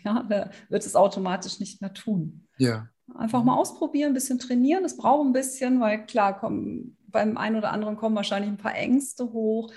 [0.05, 2.47] Ja, der wird es automatisch nicht mehr tun.
[2.57, 2.87] Ja.
[3.13, 4.85] Einfach mal ausprobieren, ein bisschen trainieren.
[4.85, 8.73] Es braucht ein bisschen, weil klar, kommen, beim einen oder anderen kommen wahrscheinlich ein paar
[8.73, 9.73] Ängste hoch.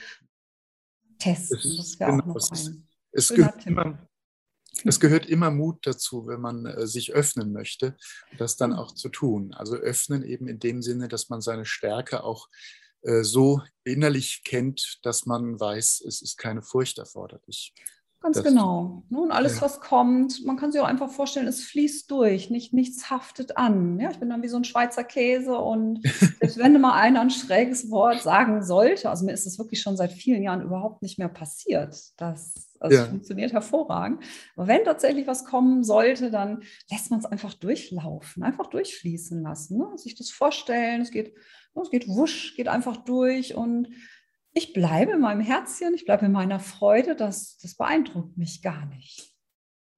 [1.19, 4.09] Testen, das wäre genau, auch noch ein es gehört, immer,
[4.85, 7.97] es gehört immer Mut dazu, wenn man äh, sich öffnen möchte,
[8.39, 9.55] das dann auch zu tun.
[9.55, 12.49] Also öffnen eben in dem Sinne, dass man seine Stärke auch
[13.03, 17.75] äh, so innerlich kennt, dass man weiß, es ist keine Furcht erforderlich.
[18.21, 19.05] Ganz das, genau.
[19.11, 19.63] Ne, und alles, ja.
[19.63, 24.01] was kommt, man kann sich auch einfach vorstellen, es fließt durch, nicht, nichts haftet an.
[24.01, 26.03] Ja, ich bin dann wie so ein Schweizer Käse und
[26.41, 29.97] selbst wenn mal einer ein schräges Wort sagen sollte, also mir ist es wirklich schon
[29.97, 31.97] seit vielen Jahren überhaupt nicht mehr passiert.
[32.17, 33.07] Das, also ja.
[33.07, 34.23] funktioniert hervorragend.
[34.57, 39.79] Aber wenn tatsächlich was kommen sollte, dann lässt man es einfach durchlaufen, einfach durchfließen lassen.
[39.79, 39.97] Ne?
[39.97, 41.35] Sich das vorstellen, es geht,
[41.75, 43.89] es geht wusch, geht einfach durch und
[44.53, 48.87] ich bleibe in meinem Herzchen, ich bleibe in meiner Freude, das, das beeindruckt mich gar
[48.87, 49.33] nicht.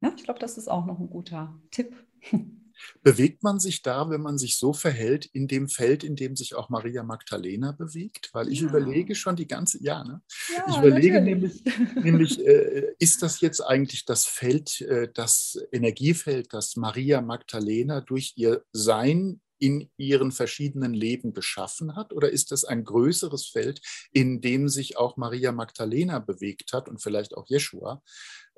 [0.02, 1.94] Ja, ich glaube, das ist auch noch ein guter Tipp.
[3.02, 6.54] Bewegt man sich da, wenn man sich so verhält, in dem Feld, in dem sich
[6.54, 8.30] auch Maria Magdalena bewegt?
[8.32, 8.68] Weil ich ja.
[8.68, 10.22] überlege schon die ganze, ja, ne?
[10.54, 11.62] ja ich überlege nämlich,
[12.02, 18.34] nämlich äh, ist das jetzt eigentlich das Feld, äh, das Energiefeld, das Maria Magdalena durch
[18.36, 22.12] ihr Sein in ihren verschiedenen Leben geschaffen hat?
[22.12, 27.02] Oder ist das ein größeres Feld, in dem sich auch Maria Magdalena bewegt hat und
[27.02, 28.02] vielleicht auch Jeschua?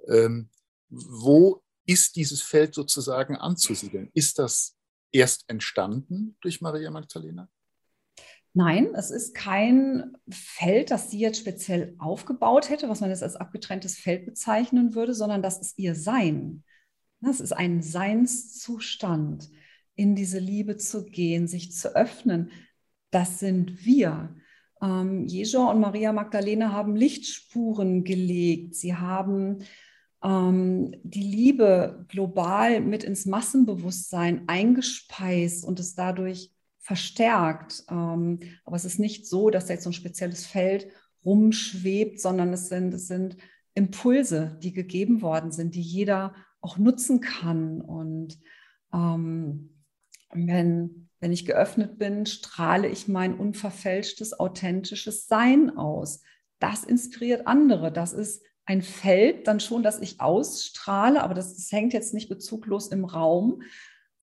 [0.09, 0.49] Ähm,
[0.89, 4.11] wo ist dieses Feld sozusagen anzusiedeln?
[4.15, 4.77] Ist das
[5.13, 7.49] erst entstanden durch Maria Magdalena?
[8.55, 13.37] Nein, es ist kein Feld, das sie jetzt speziell aufgebaut hätte, was man jetzt als
[13.37, 16.63] abgetrenntes Feld bezeichnen würde, sondern das ist ihr Sein.
[17.21, 19.49] Das ist ein Seinszustand,
[19.95, 22.51] in diese Liebe zu gehen, sich zu öffnen.
[23.11, 24.35] Das sind wir.
[24.83, 28.75] Ähm, Jesu und Maria Magdalena haben Lichtspuren gelegt.
[28.75, 29.65] Sie haben
[30.23, 37.85] ähm, die Liebe global mit ins Massenbewusstsein eingespeist und es dadurch verstärkt.
[37.91, 40.89] Ähm, aber es ist nicht so, dass da jetzt so ein spezielles Feld
[41.25, 43.37] rumschwebt, sondern es sind, es sind
[43.75, 47.81] Impulse, die gegeben worden sind, die jeder auch nutzen kann.
[47.81, 48.39] Und
[48.93, 49.71] ähm,
[50.33, 56.23] wenn, wenn ich geöffnet bin, strahle ich mein unverfälschtes, authentisches Sein aus.
[56.59, 57.93] Das inspiriert andere.
[57.93, 62.29] Das ist ein Feld dann schon, das ich ausstrahle, aber das, das hängt jetzt nicht
[62.29, 63.63] bezuglos im Raum,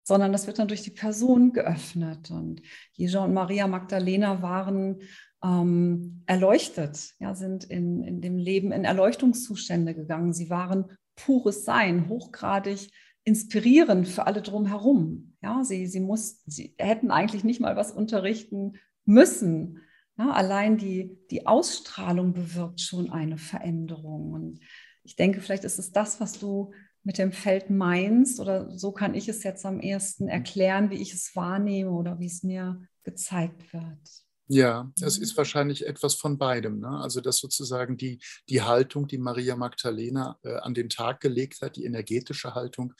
[0.03, 2.31] sondern das wird dann durch die Person geöffnet.
[2.31, 2.61] Und
[2.93, 5.01] Jesu und Maria Magdalena waren
[5.43, 10.33] ähm, erleuchtet, ja, sind in, in dem Leben in Erleuchtungszustände gegangen.
[10.33, 12.89] Sie waren pures Sein, hochgradig
[13.23, 15.35] inspirierend für alle drumherum.
[15.41, 18.73] Ja, sie, sie, muss, sie hätten eigentlich nicht mal was unterrichten
[19.05, 19.79] müssen.
[20.17, 24.31] Ja, allein die, die Ausstrahlung bewirkt schon eine Veränderung.
[24.31, 24.59] Und
[25.03, 26.71] ich denke, vielleicht ist es das, was du
[27.03, 31.13] mit dem Feld meinst, oder so kann ich es jetzt am ersten erklären, wie ich
[31.13, 34.22] es wahrnehme oder wie es mir gezeigt wird.
[34.53, 36.79] Ja, es ist wahrscheinlich etwas von beidem.
[36.79, 36.89] Ne?
[36.89, 41.75] Also, dass sozusagen die, die Haltung, die Maria Magdalena äh, an den Tag gelegt hat,
[41.75, 42.93] die energetische Haltung,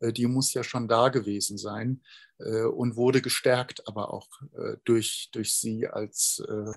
[0.00, 2.02] äh, die muss ja schon da gewesen sein
[2.38, 6.72] äh, und wurde gestärkt, aber auch äh, durch, durch sie als äh,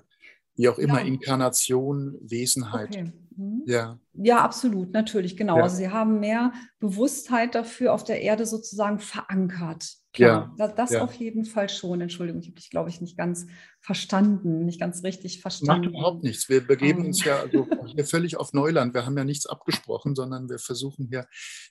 [0.56, 1.06] wie auch immer, ja.
[1.06, 2.90] Inkarnation, Wesenheit.
[2.90, 3.12] Okay.
[3.40, 3.62] Mhm.
[3.66, 3.98] Ja.
[4.12, 5.56] ja, absolut, natürlich, genau.
[5.56, 5.62] Ja.
[5.62, 9.94] Also sie haben mehr Bewusstheit dafür auf der Erde sozusagen verankert.
[10.12, 10.68] Klar, ja.
[10.68, 11.02] das, ja.
[11.02, 12.00] auf jeden Fall schon.
[12.00, 13.46] Entschuldigung, ich habe dich, glaube ich, nicht ganz
[13.80, 15.84] verstanden, nicht ganz richtig verstanden.
[15.86, 16.48] Macht überhaupt nichts.
[16.48, 17.06] Wir begeben um.
[17.06, 18.92] uns ja also hier völlig auf Neuland.
[18.92, 21.28] Wir haben ja nichts abgesprochen, sondern wir versuchen hier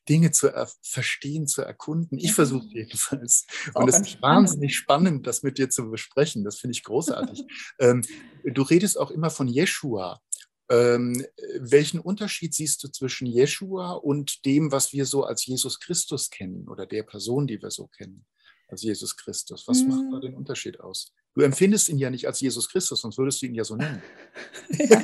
[0.07, 0.49] Dinge zu
[0.81, 2.17] verstehen, zu erkunden.
[2.17, 3.45] Ich versuche jedenfalls.
[3.73, 4.21] Und es ist spannend.
[4.21, 6.45] wahnsinnig spannend, das mit dir zu besprechen.
[6.45, 7.43] Das finde ich großartig.
[7.79, 8.03] ähm,
[8.45, 10.21] du redest auch immer von Jeshua.
[10.69, 11.25] Ähm,
[11.59, 16.67] welchen Unterschied siehst du zwischen Jeshua und dem, was wir so als Jesus Christus kennen
[16.67, 18.25] oder der Person, die wir so kennen,
[18.67, 19.67] als Jesus Christus?
[19.67, 19.87] Was hm.
[19.87, 21.13] macht da den Unterschied aus?
[21.35, 24.01] Du empfindest ihn ja nicht als Jesus Christus, sonst würdest du ihn ja so nennen.
[24.69, 25.01] ja,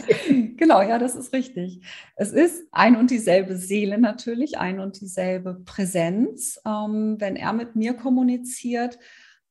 [0.57, 1.82] genau, ja, das ist richtig.
[2.16, 6.59] Es ist ein und dieselbe Seele natürlich, ein und dieselbe Präsenz.
[6.66, 8.99] Ähm, wenn er mit mir kommuniziert,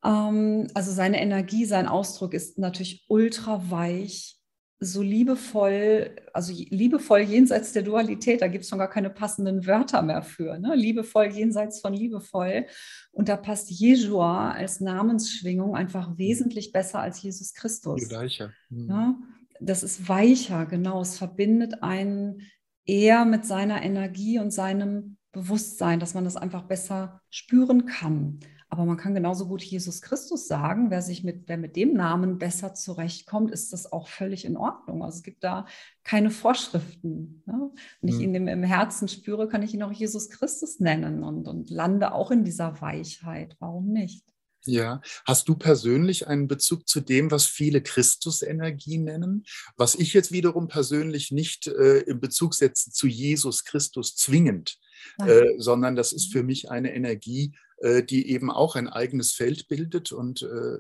[0.05, 4.37] ähm, also seine Energie, sein Ausdruck ist natürlich ultra weich,
[4.85, 10.03] so liebevoll, also liebevoll jenseits der Dualität, da gibt es schon gar keine passenden Wörter
[10.03, 10.59] mehr für.
[10.59, 10.75] Ne?
[10.75, 12.67] Liebevoll jenseits von liebevoll.
[13.13, 16.19] Und da passt Jeshua als Namensschwingung einfach mhm.
[16.19, 18.11] wesentlich besser als Jesus Christus.
[18.11, 18.53] Weicher.
[18.71, 18.87] Mhm.
[18.87, 19.15] Ne?
[19.61, 21.01] Das ist weicher, genau.
[21.01, 22.43] Es verbindet einen
[22.85, 28.41] eher mit seiner Energie und seinem Bewusstsein, dass man das einfach besser spüren kann.
[28.75, 32.39] Aber man kann genauso gut Jesus Christus sagen, wer sich mit, wer mit dem Namen
[32.39, 35.05] besser zurechtkommt, ist das auch völlig in Ordnung.
[35.05, 35.67] Also es gibt da
[36.03, 37.45] keine Vorschriften.
[37.47, 37.71] Ne?
[38.01, 38.35] Wenn ich mhm.
[38.35, 42.33] ihn im, Herzen spüre, kann ich ihn auch Jesus Christus nennen und, und lande auch
[42.33, 43.55] in dieser Weichheit.
[43.61, 44.25] Warum nicht?
[44.67, 49.45] Ja, hast du persönlich einen Bezug zu dem, was viele Christusenergie nennen,
[49.77, 54.79] was ich jetzt wiederum persönlich nicht äh, in Bezug setze zu Jesus Christus zwingend,
[55.19, 57.53] äh, sondern das ist für mich eine Energie,
[57.83, 60.79] die eben auch ein eigenes Feld bildet und äh,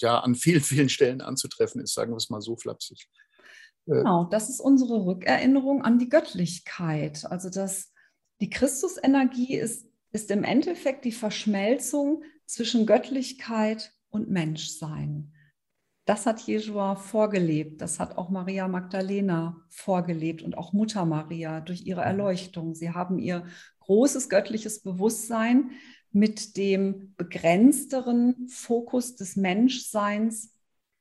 [0.00, 3.08] ja an vielen, vielen Stellen anzutreffen ist, sagen wir es mal so flapsig.
[3.86, 7.24] Äh, genau, das ist unsere Rückerinnerung an die Göttlichkeit.
[7.26, 7.92] Also dass
[8.40, 15.32] die Christusenergie ist, ist im Endeffekt die Verschmelzung zwischen Göttlichkeit und Menschsein.
[16.04, 21.86] Das hat Jesua vorgelebt, das hat auch Maria Magdalena vorgelebt und auch Mutter Maria durch
[21.86, 22.06] ihre mhm.
[22.08, 22.74] Erleuchtung.
[22.74, 23.46] Sie haben ihr
[23.80, 25.70] großes göttliches Bewusstsein
[26.12, 30.52] mit dem begrenzteren Fokus des Menschseins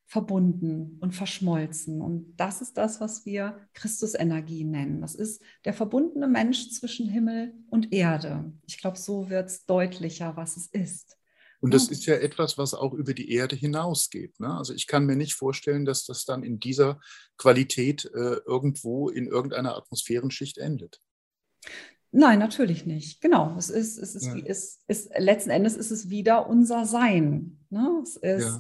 [0.06, 2.02] verbunden und verschmolzen.
[2.02, 5.00] Und das ist das, was wir Christusenergie nennen.
[5.00, 8.52] Das ist der verbundene Mensch zwischen Himmel und Erde.
[8.68, 11.18] Ich glaube, so wird es deutlicher, was es ist.
[11.62, 14.40] Und das ist ja etwas, was auch über die Erde hinausgeht.
[14.40, 14.52] Ne?
[14.52, 17.00] Also ich kann mir nicht vorstellen, dass das dann in dieser
[17.38, 21.00] Qualität äh, irgendwo in irgendeiner Atmosphärenschicht endet.
[22.12, 23.22] Nein, natürlich nicht.
[23.22, 23.56] Genau.
[23.58, 24.36] Es ist, es ist, ja.
[24.46, 27.60] es ist, letzten Endes ist es wieder unser Sein.
[27.70, 28.02] Ne?
[28.04, 28.60] Es ist ja.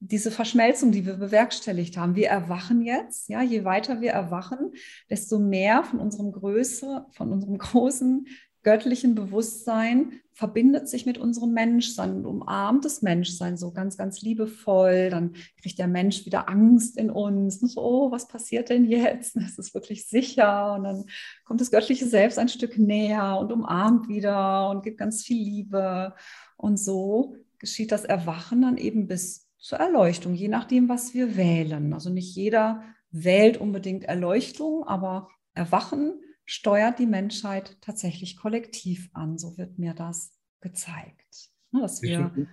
[0.00, 2.14] diese Verschmelzung, die wir bewerkstelligt haben.
[2.14, 4.72] Wir erwachen jetzt, ja, je weiter wir erwachen,
[5.08, 8.26] desto mehr von unserem Größe, von unserem großen
[8.62, 15.08] göttlichen Bewusstsein verbindet sich mit unserem Menschsein und umarmt das Menschsein so ganz, ganz liebevoll.
[15.08, 17.62] Dann kriegt der Mensch wieder Angst in uns.
[17.62, 19.36] Und so, oh, was passiert denn jetzt?
[19.44, 20.74] Es ist wirklich sicher.
[20.74, 21.04] Und dann
[21.44, 26.14] kommt das göttliche Selbst ein Stück näher und umarmt wieder und gibt ganz viel Liebe.
[26.56, 31.94] Und so geschieht das Erwachen dann eben bis zur Erleuchtung, je nachdem, was wir wählen.
[31.94, 39.38] Also nicht jeder wählt unbedingt Erleuchtung, aber Erwachen steuert die Menschheit tatsächlich kollektiv an.
[39.38, 41.50] So wird mir das gezeigt.
[41.70, 42.48] Ne, dass wir, welchen,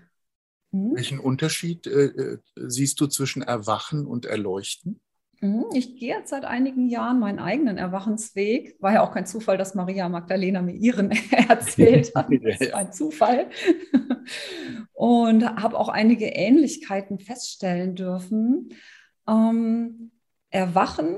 [0.72, 0.96] hm?
[0.96, 5.00] welchen Unterschied äh, äh, siehst du zwischen Erwachen und Erleuchten?
[5.42, 8.76] Hm, ich gehe jetzt seit einigen Jahren meinen eigenen Erwachensweg.
[8.80, 11.12] War ja auch kein Zufall, dass Maria Magdalena mir ihren
[11.50, 12.30] erzählt hat.
[12.44, 13.50] Das ist ein Zufall.
[14.94, 18.70] Und habe auch einige Ähnlichkeiten feststellen dürfen.
[19.28, 20.12] Ähm,
[20.52, 21.18] Erwachen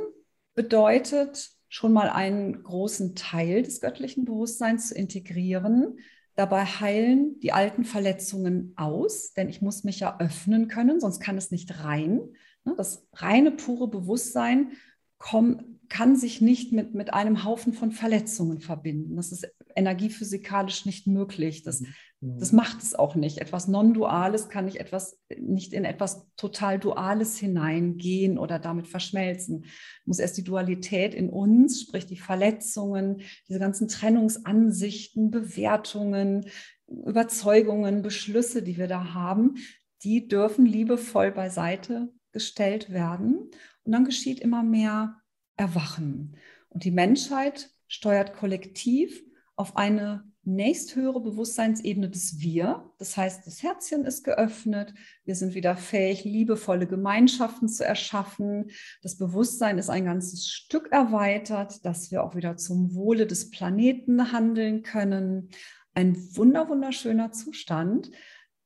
[0.55, 5.97] bedeutet, schon mal einen großen Teil des göttlichen Bewusstseins zu integrieren.
[6.35, 11.35] Dabei heilen die alten Verletzungen aus, denn ich muss mich ja öffnen können, sonst kann
[11.35, 12.21] es nicht rein.
[12.63, 14.73] Ne, das reine, pure Bewusstsein
[15.17, 19.15] kann sich nicht mit, mit einem Haufen von Verletzungen verbinden.
[19.15, 21.63] Das ist energiephysikalisch nicht möglich.
[21.63, 21.87] Das, mhm.
[22.25, 23.39] Das macht es auch nicht.
[23.39, 29.65] Etwas Non-Duales kann nicht, etwas, nicht in etwas total Duales hineingehen oder damit verschmelzen.
[30.05, 36.45] Muss erst die Dualität in uns, sprich die Verletzungen, diese ganzen Trennungsansichten, Bewertungen,
[36.87, 39.55] Überzeugungen, Beschlüsse, die wir da haben,
[40.03, 43.51] die dürfen liebevoll beiseite gestellt werden.
[43.83, 45.17] Und dann geschieht immer mehr
[45.57, 46.37] Erwachen.
[46.69, 49.23] Und die Menschheit steuert kollektiv
[49.55, 52.89] auf eine nächsthöhere Bewusstseinsebene des Wir.
[52.97, 54.93] Das heißt, das Herzchen ist geöffnet.
[55.25, 58.71] Wir sind wieder fähig, liebevolle Gemeinschaften zu erschaffen.
[59.01, 64.31] Das Bewusstsein ist ein ganzes Stück erweitert, dass wir auch wieder zum Wohle des Planeten
[64.31, 65.49] handeln können.
[65.93, 68.11] Ein wunder, wunderschöner Zustand.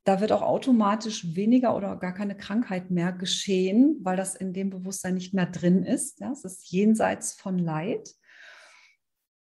[0.04, 4.70] Da wird auch automatisch weniger oder gar keine Krankheit mehr geschehen, weil das in dem
[4.70, 6.22] Bewusstsein nicht mehr drin ist.
[6.22, 8.16] Ja, es ist jenseits von Leid.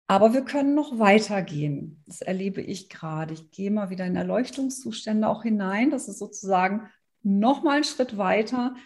[0.09, 2.02] Aber wir können noch weitergehen.
[2.07, 3.34] Das erlebe ich gerade.
[3.34, 5.90] Ich gehe mal wieder in Erleuchtungszustände auch hinein.
[5.90, 6.88] Das ist sozusagen
[7.22, 8.76] noch mal einen Schritt weiter,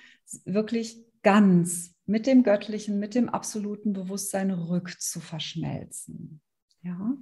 [0.44, 6.40] wirklich ganz mit dem Göttlichen, mit dem absoluten Bewusstsein rück zu verschmelzen.
[6.82, 7.14] Ja,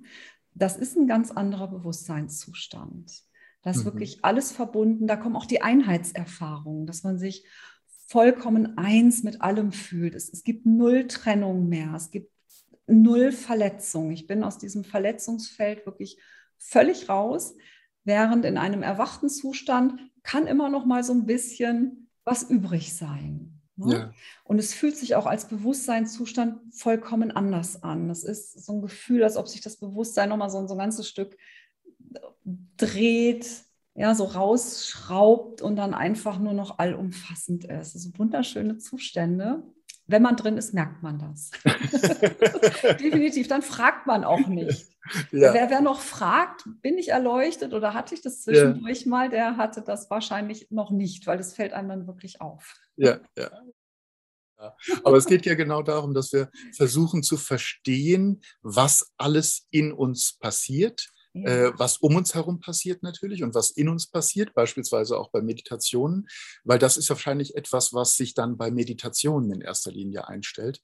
[0.54, 3.24] das ist ein ganz anderer Bewusstseinszustand.
[3.62, 3.84] Da ist mhm.
[3.86, 5.08] wirklich alles verbunden.
[5.08, 7.46] Da kommen auch die Einheitserfahrungen, dass man sich
[8.06, 10.14] vollkommen eins mit allem fühlt.
[10.14, 11.92] Es, es gibt null Trennung mehr.
[11.94, 12.30] Es gibt
[12.88, 14.10] null Verletzung.
[14.10, 16.18] Ich bin aus diesem Verletzungsfeld wirklich
[16.58, 17.54] völlig raus,
[18.04, 23.60] während in einem erwachten Zustand kann immer noch mal so ein bisschen was übrig sein.
[23.76, 23.92] Ne?
[23.92, 24.12] Ja.
[24.44, 28.10] Und es fühlt sich auch als Bewusstseinszustand vollkommen anders an.
[28.10, 30.78] Es ist so ein Gefühl, als ob sich das Bewusstsein noch mal so, so ein
[30.78, 31.36] ganzes Stück
[32.76, 33.46] dreht,
[33.94, 37.94] ja, so rausschraubt und dann einfach nur noch allumfassend ist.
[37.94, 39.62] Also wunderschöne Zustände
[40.08, 41.50] wenn man drin ist, merkt man das.
[42.98, 44.88] Definitiv, dann fragt man auch nicht.
[45.30, 45.54] Ja.
[45.54, 49.08] Wer, wer, noch fragt, bin ich erleuchtet oder hatte ich das zwischendurch ja.
[49.08, 52.74] mal, der hatte das wahrscheinlich noch nicht, weil das fällt einem dann wirklich auf.
[52.96, 53.50] Ja, ja.
[54.58, 54.76] ja.
[55.04, 60.38] Aber es geht ja genau darum, dass wir versuchen zu verstehen, was alles in uns
[60.38, 61.10] passiert
[61.44, 65.40] äh, was um uns herum passiert natürlich und was in uns passiert, beispielsweise auch bei
[65.42, 66.28] Meditationen,
[66.64, 70.80] weil das ist wahrscheinlich etwas, was sich dann bei Meditationen in erster Linie einstellt.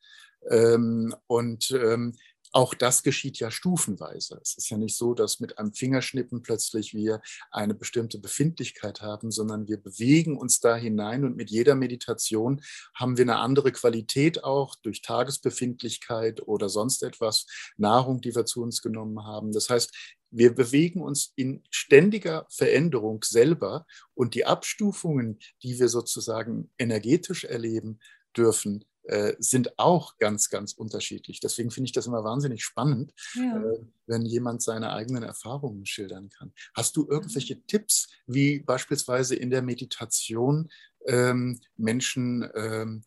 [0.50, 2.14] Ähm, und ähm,
[2.54, 4.38] auch das geschieht ja stufenweise.
[4.40, 9.32] Es ist ja nicht so, dass mit einem Fingerschnippen plötzlich wir eine bestimmte Befindlichkeit haben,
[9.32, 12.62] sondern wir bewegen uns da hinein und mit jeder Meditation
[12.94, 17.46] haben wir eine andere Qualität auch durch Tagesbefindlichkeit oder sonst etwas,
[17.76, 19.50] Nahrung, die wir zu uns genommen haben.
[19.50, 19.92] Das heißt,
[20.36, 28.00] wir bewegen uns in ständiger Veränderung selber und die Abstufungen, die wir sozusagen energetisch erleben
[28.36, 31.38] dürfen, äh, sind auch ganz, ganz unterschiedlich.
[31.38, 33.62] Deswegen finde ich das immer wahnsinnig spannend, ja.
[33.62, 36.52] äh, wenn jemand seine eigenen Erfahrungen schildern kann.
[36.74, 37.66] Hast du irgendwelche mhm.
[37.66, 40.70] Tipps, wie beispielsweise in der Meditation
[41.06, 43.04] ähm, Menschen ähm,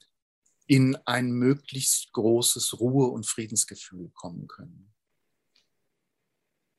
[0.68, 4.94] in ein möglichst großes Ruhe- und Friedensgefühl kommen können?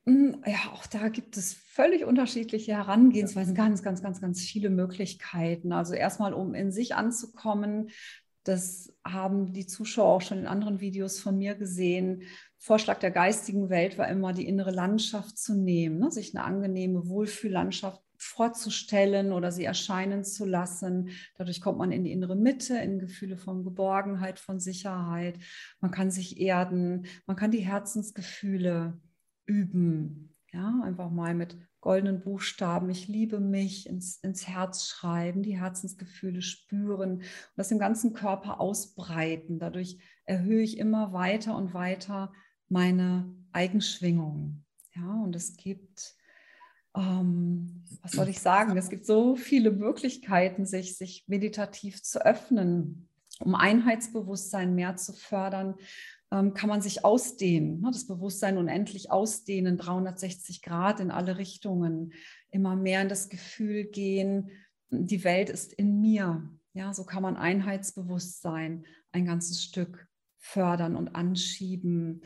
[0.08, 5.70] Hm, ja, auch da gibt es völlig unterschiedliche Herangehensweisen, ganz, ganz, ganz, ganz viele Möglichkeiten.
[5.70, 7.90] Also erstmal, um in sich anzukommen,
[8.42, 12.22] das haben die Zuschauer auch schon in anderen Videos von mir gesehen.
[12.56, 16.10] Vorschlag der geistigen Welt war immer, die innere Landschaft zu nehmen, ne?
[16.10, 21.10] sich eine angenehme Wohlfühllandschaft vorzustellen oder sie erscheinen zu lassen.
[21.36, 25.38] Dadurch kommt man in die innere Mitte, in Gefühle von Geborgenheit, von Sicherheit.
[25.80, 28.98] Man kann sich erden, man kann die Herzensgefühle
[29.48, 30.34] üben.
[30.52, 36.42] Ja, einfach mal mit goldenen Buchstaben, ich liebe mich, ins, ins Herz schreiben, die Herzensgefühle
[36.42, 37.22] spüren und
[37.56, 39.58] das im ganzen Körper ausbreiten.
[39.58, 42.32] Dadurch erhöhe ich immer weiter und weiter
[42.68, 44.64] meine Eigenschwingung.
[44.94, 46.16] Ja, und es gibt,
[46.96, 53.08] ähm, was soll ich sagen, es gibt so viele Möglichkeiten, sich, sich meditativ zu öffnen,
[53.38, 55.76] um Einheitsbewusstsein mehr zu fördern
[56.30, 57.90] kann man sich ausdehnen, ne?
[57.90, 62.12] das Bewusstsein unendlich ausdehnen, 360 Grad in alle Richtungen,
[62.50, 64.50] immer mehr in das Gefühl gehen,
[64.90, 66.48] die Welt ist in mir.
[66.74, 70.06] Ja, so kann man Einheitsbewusstsein ein ganzes Stück
[70.38, 72.22] fördern und anschieben.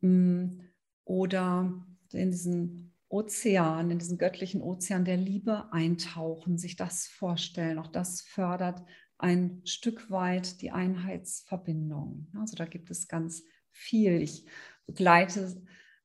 [0.00, 0.60] Mm,
[1.04, 7.78] oder in diesen Ozean, in diesen göttlichen Ozean der Liebe eintauchen, sich das vorstellen.
[7.78, 8.82] Auch das fördert
[9.22, 12.26] ein Stück weit die Einheitsverbindung.
[12.38, 14.20] Also da gibt es ganz viel.
[14.20, 14.44] Ich
[14.86, 15.62] begleite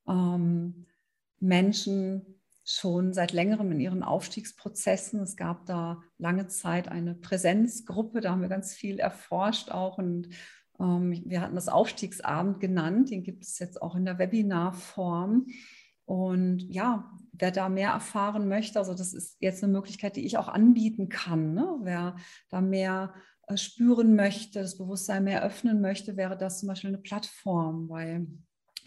[0.08, 0.86] ähm,
[1.40, 5.22] Menschen schon seit längerem in ihren Aufstiegsprozessen.
[5.22, 10.30] Es gab da lange Zeit eine Präsenzgruppe, da haben wir ganz viel erforscht auch und
[10.80, 15.48] ähm, wir hatten das Aufstiegsabend genannt, den gibt es jetzt auch in der Webinarform.
[16.06, 20.38] Und ja, wer da mehr erfahren möchte, also das ist jetzt eine Möglichkeit, die ich
[20.38, 21.54] auch anbieten kann.
[21.54, 21.78] Ne?
[21.82, 22.16] Wer
[22.50, 23.14] da mehr
[23.48, 28.28] äh, spüren möchte, das Bewusstsein mehr öffnen möchte, wäre das zum Beispiel eine Plattform, weil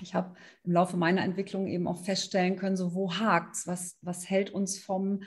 [0.01, 0.35] ich habe
[0.65, 4.51] im Laufe meiner Entwicklung eben auch feststellen können, so wo hakt es, was, was hält
[4.51, 5.23] uns vom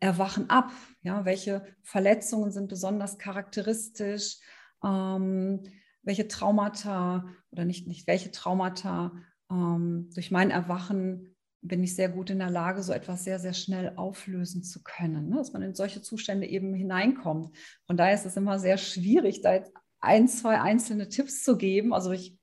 [0.00, 0.70] Erwachen ab?
[1.02, 4.38] Ja, welche Verletzungen sind besonders charakteristisch?
[4.84, 5.64] Ähm,
[6.02, 9.12] welche Traumata oder nicht, nicht welche Traumata
[9.50, 13.54] ähm, durch mein Erwachen bin ich sehr gut in der Lage, so etwas sehr, sehr
[13.54, 15.36] schnell auflösen zu können, ne?
[15.36, 17.56] dass man in solche Zustände eben hineinkommt.
[17.86, 21.92] Von daher ist es immer sehr schwierig, da jetzt ein, zwei einzelne Tipps zu geben.
[21.92, 22.38] Also ich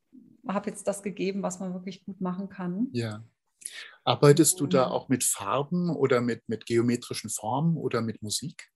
[0.47, 2.88] habe jetzt das gegeben, was man wirklich gut machen kann.
[2.91, 3.24] Ja.
[4.03, 8.70] Arbeitest du da auch mit Farben oder mit, mit geometrischen Formen oder mit Musik?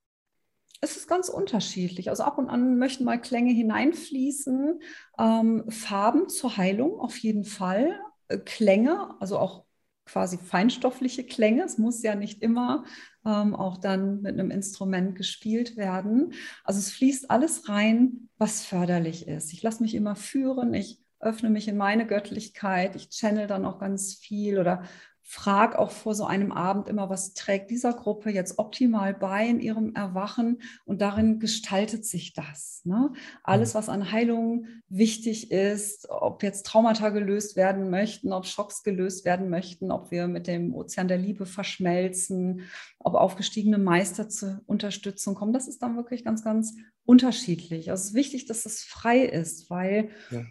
[0.82, 2.10] Es ist ganz unterschiedlich.
[2.10, 4.82] Also ab und an möchten mal Klänge hineinfließen.
[5.20, 8.00] Ähm, Farben zur Heilung auf jeden Fall.
[8.46, 9.66] Klänge, also auch
[10.12, 11.64] quasi feinstoffliche Klänge.
[11.64, 12.84] Es muss ja nicht immer
[13.26, 16.34] ähm, auch dann mit einem Instrument gespielt werden.
[16.64, 19.53] Also es fließt alles rein, was förderlich ist.
[19.53, 23.78] Ich lasse mich immer führen, ich öffne mich in meine Göttlichkeit, ich channel dann auch
[23.80, 24.84] ganz viel oder
[25.32, 29.59] frag auch vor so einem Abend immer, was trägt dieser Gruppe jetzt optimal bei in
[29.59, 32.82] ihrem Erwachen und darin gestaltet sich das.
[32.84, 33.13] Ne?
[33.43, 33.77] Alles, mhm.
[33.77, 39.51] was an Heilung wichtig ist, ob jetzt Traumata gelöst werden möchten, ob Schocks gelöst werden
[39.51, 42.61] möchten, ob wir mit dem Ozean der Liebe verschmelzen,
[42.97, 46.73] ob aufgestiegene Meister zur Unterstützung kommen, das ist dann wirklich ganz, ganz
[47.05, 47.91] unterschiedlich.
[47.91, 50.43] Also es ist wichtig, dass es frei ist, weil ja.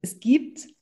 [0.00, 0.73] es gibt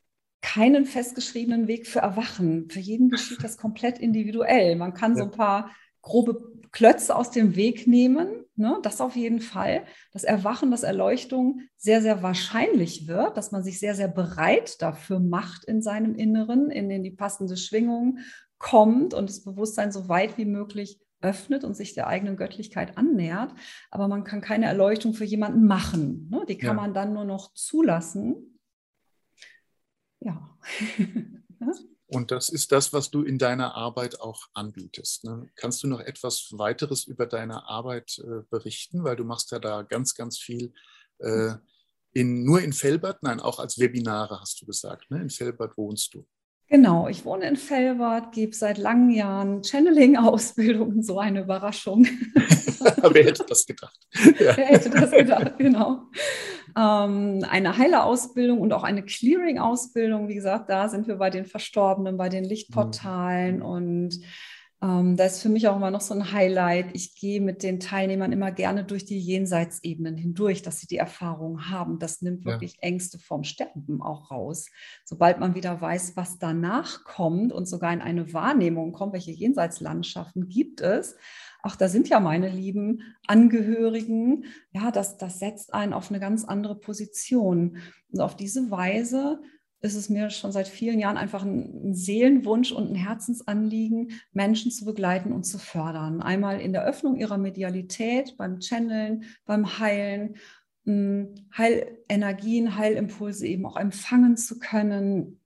[0.43, 2.69] keinen festgeschriebenen Weg für Erwachen.
[2.69, 4.77] Für jeden geschieht das komplett individuell.
[4.77, 5.19] Man kann ja.
[5.19, 5.71] so ein paar
[6.03, 8.79] grobe Klötze aus dem Weg nehmen, ne?
[8.83, 9.85] das auf jeden Fall.
[10.13, 15.21] Das Erwachen, das Erleuchtung sehr, sehr wahrscheinlich wird, dass man sich sehr, sehr bereit dafür
[15.21, 18.19] macht in seinem Inneren, in, in die passende Schwingung
[18.59, 23.55] kommt und das Bewusstsein so weit wie möglich öffnet und sich der eigenen Göttlichkeit annähert.
[23.91, 26.29] Aber man kann keine Erleuchtung für jemanden machen.
[26.31, 26.45] Ne?
[26.49, 26.83] Die kann ja.
[26.83, 28.52] man dann nur noch zulassen
[30.25, 30.57] ja.
[32.07, 35.25] Und das ist das, was du in deiner Arbeit auch anbietest.
[35.25, 35.49] Ne?
[35.57, 39.03] Kannst du noch etwas weiteres über deine Arbeit äh, berichten?
[39.03, 40.75] Weil du machst ja da ganz, ganz viel.
[41.21, 41.53] Äh,
[42.13, 43.23] in, nur in Felbert?
[43.23, 45.11] Nein, auch als Webinare hast du gesagt.
[45.11, 45.23] Ne?
[45.23, 46.27] In Felbert wohnst du.
[46.69, 52.05] Genau, ich wohne in Felbert, gebe seit langen Jahren Channeling-Ausbildungen, so eine Überraschung.
[52.35, 53.99] Wer hätte das gedacht?
[54.39, 54.57] Ja.
[54.57, 56.05] Wer hätte das gedacht, genau.
[56.77, 60.29] Ähm, eine Heilerausbildung und auch eine Clearing-Ausbildung.
[60.29, 63.63] Wie gesagt, da sind wir bei den Verstorbenen, bei den Lichtportalen mhm.
[63.63, 64.21] und
[64.83, 66.87] ähm, da ist für mich auch immer noch so ein Highlight.
[66.95, 71.71] Ich gehe mit den Teilnehmern immer gerne durch die Jenseitsebenen hindurch, dass sie die Erfahrung
[71.71, 72.01] haben.
[72.01, 72.89] Das nimmt wirklich ja.
[72.89, 74.67] Ängste vom Sterben auch raus.
[75.05, 80.49] Sobald man wieder weiß, was danach kommt und sogar in eine Wahrnehmung kommt, welche Jenseitslandschaften
[80.49, 81.15] gibt es,
[81.63, 86.45] ach, da sind ja meine lieben Angehörigen, ja, das, das setzt einen auf eine ganz
[86.45, 87.79] andere Position.
[88.11, 89.41] Und auf diese Weise
[89.81, 94.85] ist es mir schon seit vielen Jahren einfach ein Seelenwunsch und ein Herzensanliegen, Menschen zu
[94.85, 96.23] begleiten und zu fördern.
[96.23, 100.37] Einmal in der Öffnung ihrer Medialität, beim Channeln, beim Heilen,
[100.85, 105.41] hm, Heilenergien, Heilimpulse eben auch empfangen zu können,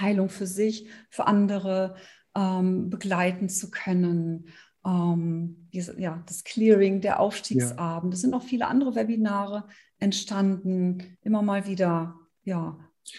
[0.00, 1.96] Heilung für sich, für andere
[2.36, 4.48] ähm, begleiten zu können.
[4.88, 8.12] Ähm, diese, ja, das Clearing, der Aufstiegsabend.
[8.12, 8.14] Ja.
[8.14, 9.64] Es sind noch viele andere Webinare
[9.98, 12.14] entstanden, immer mal wieder
[12.48, 12.78] ja,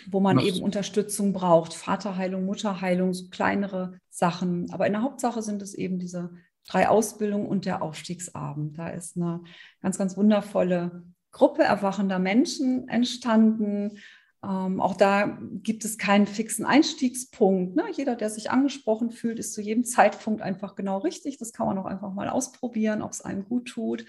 [0.09, 1.73] wo man eben Unterstützung braucht.
[1.73, 4.71] Vaterheilung, Mutterheilung, so kleinere Sachen.
[4.71, 6.31] Aber in der Hauptsache sind es eben diese
[6.67, 8.77] drei Ausbildungen und der Aufstiegsabend.
[8.77, 9.41] Da ist eine
[9.81, 13.99] ganz, ganz wundervolle Gruppe erwachender Menschen entstanden.
[14.43, 17.75] Ähm, auch da gibt es keinen fixen Einstiegspunkt.
[17.75, 17.83] Ne?
[17.91, 21.37] Jeder, der sich angesprochen fühlt, ist zu jedem Zeitpunkt einfach genau richtig.
[21.37, 24.05] Das kann man auch einfach mal ausprobieren, ob es einem gut tut.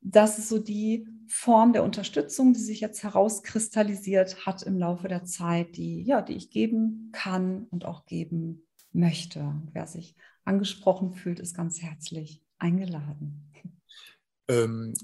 [0.00, 5.24] Das ist so die Form der Unterstützung, die sich jetzt herauskristallisiert hat im Laufe der
[5.24, 9.54] Zeit, die, ja, die ich geben kann und auch geben möchte.
[9.72, 10.14] Wer sich
[10.44, 13.47] angesprochen fühlt, ist ganz herzlich eingeladen.
[14.48, 14.94] Ähm,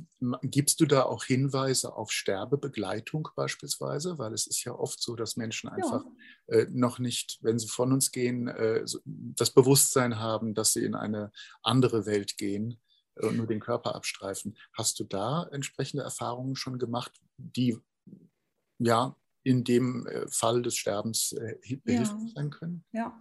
[0.42, 4.18] gibst du da auch Hinweise auf Sterbebegleitung beispielsweise?
[4.18, 6.02] Weil es ist ja oft so, dass Menschen einfach
[6.48, 6.58] ja.
[6.58, 10.94] äh, noch nicht, wenn sie von uns gehen, äh, das Bewusstsein haben, dass sie in
[10.94, 11.30] eine
[11.62, 12.80] andere Welt gehen
[13.16, 14.56] und nur den Körper abstreifen.
[14.72, 17.78] Hast du da entsprechende Erfahrungen schon gemacht, die
[18.78, 22.32] ja in dem äh, Fall des Sterbens äh, behilflich ja.
[22.34, 22.84] sein können?
[22.92, 23.18] Ja,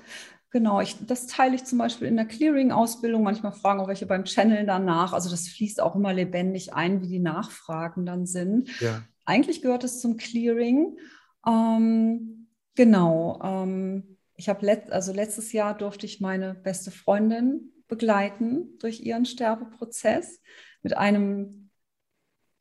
[0.54, 3.24] Genau, ich, das teile ich zum Beispiel in der Clearing-Ausbildung.
[3.24, 5.12] Manchmal fragen auch welche beim Channel danach.
[5.12, 8.70] Also das fließt auch immer lebendig ein, wie die Nachfragen dann sind.
[8.80, 9.02] Ja.
[9.26, 11.00] Eigentlich gehört es zum Clearing.
[11.48, 13.42] Ähm, genau.
[13.44, 19.26] Ähm, ich habe let, also letztes Jahr durfte ich meine beste Freundin begleiten durch ihren
[19.26, 20.40] Sterbeprozess
[20.84, 21.63] mit einem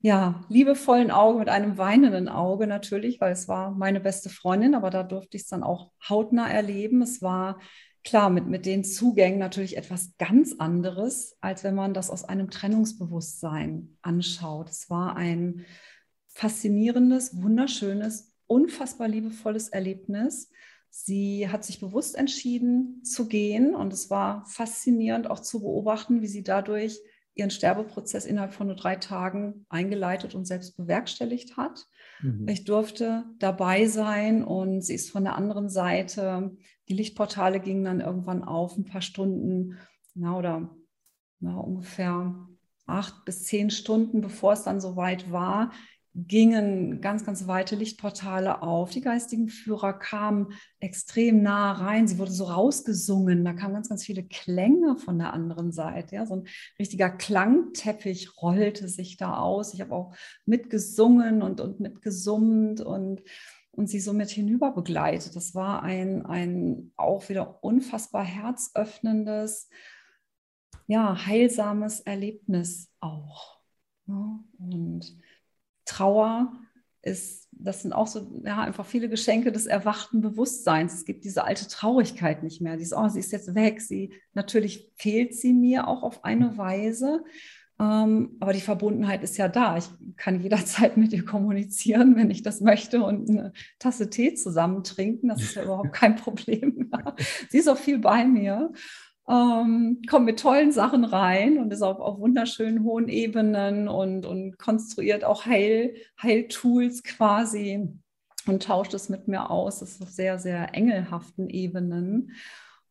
[0.03, 4.91] ja, liebevollen Auge, mit einem weinenden Auge natürlich, weil es war meine beste Freundin, aber
[4.91, 7.03] da durfte ich es dann auch hautnah erleben.
[7.03, 7.61] Es war
[8.03, 12.51] klar mit, mit den Zugängen natürlich etwas ganz anderes, als wenn man das aus einem
[12.51, 14.71] Trennungsbewusstsein anschaut.
[14.71, 15.65] Es war ein
[16.27, 20.51] faszinierendes, wunderschönes, unfassbar liebevolles Erlebnis.
[20.91, 26.27] Sie hat sich bewusst entschieden zu gehen und es war faszinierend auch zu beobachten, wie
[26.27, 26.99] sie dadurch
[27.35, 31.87] ihren Sterbeprozess innerhalb von nur drei Tagen eingeleitet und selbst bewerkstelligt hat.
[32.21, 32.47] Mhm.
[32.49, 36.55] Ich durfte dabei sein und sie ist von der anderen Seite.
[36.89, 39.79] Die Lichtportale gingen dann irgendwann auf, ein paar Stunden,
[40.15, 40.77] na, oder
[41.41, 42.35] na, ungefähr
[42.87, 45.73] acht bis zehn Stunden, bevor es dann soweit war,
[46.15, 48.91] gingen ganz, ganz weite Lichtportale auf.
[48.91, 52.07] Die geistigen Führer kamen extrem nah rein.
[52.07, 53.45] Sie wurde so rausgesungen.
[53.45, 56.17] Da kamen ganz, ganz viele Klänge von der anderen Seite.
[56.17, 56.45] Ja, so ein
[56.79, 59.73] richtiger Klangteppich rollte sich da aus.
[59.73, 63.23] Ich habe auch mitgesungen und, und mitgesummt und,
[63.71, 65.35] und sie so mit hinüber begleitet.
[65.35, 69.71] Das war ein, ein auch wieder unfassbar herzöffnendes,
[70.87, 73.63] ja, heilsames Erlebnis auch.
[74.07, 75.17] Ja, und
[75.85, 76.53] Trauer
[77.03, 80.95] ist, das sind auch so, ja, einfach viele Geschenke des erwachten Bewusstseins.
[80.95, 82.77] Es gibt diese alte Traurigkeit nicht mehr.
[82.77, 83.81] Dieses, oh, sie ist jetzt weg.
[83.81, 87.25] Sie, natürlich fehlt sie mir auch auf eine Weise.
[87.81, 89.77] Ähm, aber die Verbundenheit ist ja da.
[89.77, 94.85] Ich kann jederzeit mit ihr kommunizieren, wenn ich das möchte und eine Tasse Tee zusammen
[94.85, 95.29] trinken.
[95.29, 96.93] Das ist ja überhaupt kein Problem.
[97.51, 98.73] sie ist auch viel bei mir
[99.29, 104.59] ähm, kommt mit tollen Sachen rein und ist auf, auf wunderschönen hohen Ebenen und, und
[104.59, 107.89] konstruiert auch Heil, Heiltools quasi
[108.47, 109.81] und tauscht es mit mir aus.
[109.81, 112.33] Das ist auf sehr, sehr engelhaften Ebenen.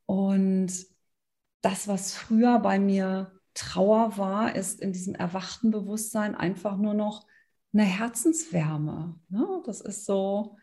[0.05, 0.71] Und
[1.61, 7.27] das, was früher bei mir Trauer war, ist in diesem erwachten Bewusstsein einfach nur noch
[7.73, 9.15] eine Herzenswärme.
[9.29, 9.61] Ne?
[9.65, 10.57] Das ist so,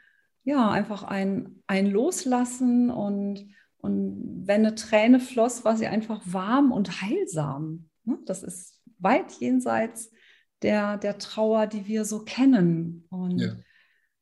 [0.45, 3.47] ja, einfach ein, ein Loslassen und
[3.79, 7.89] und wenn eine Träne floss, war sie einfach warm und heilsam.
[8.05, 8.19] Ne?
[8.27, 10.11] Das ist weit jenseits
[10.63, 13.07] der, der Trauer, die wir so kennen.
[13.11, 13.55] Und ja.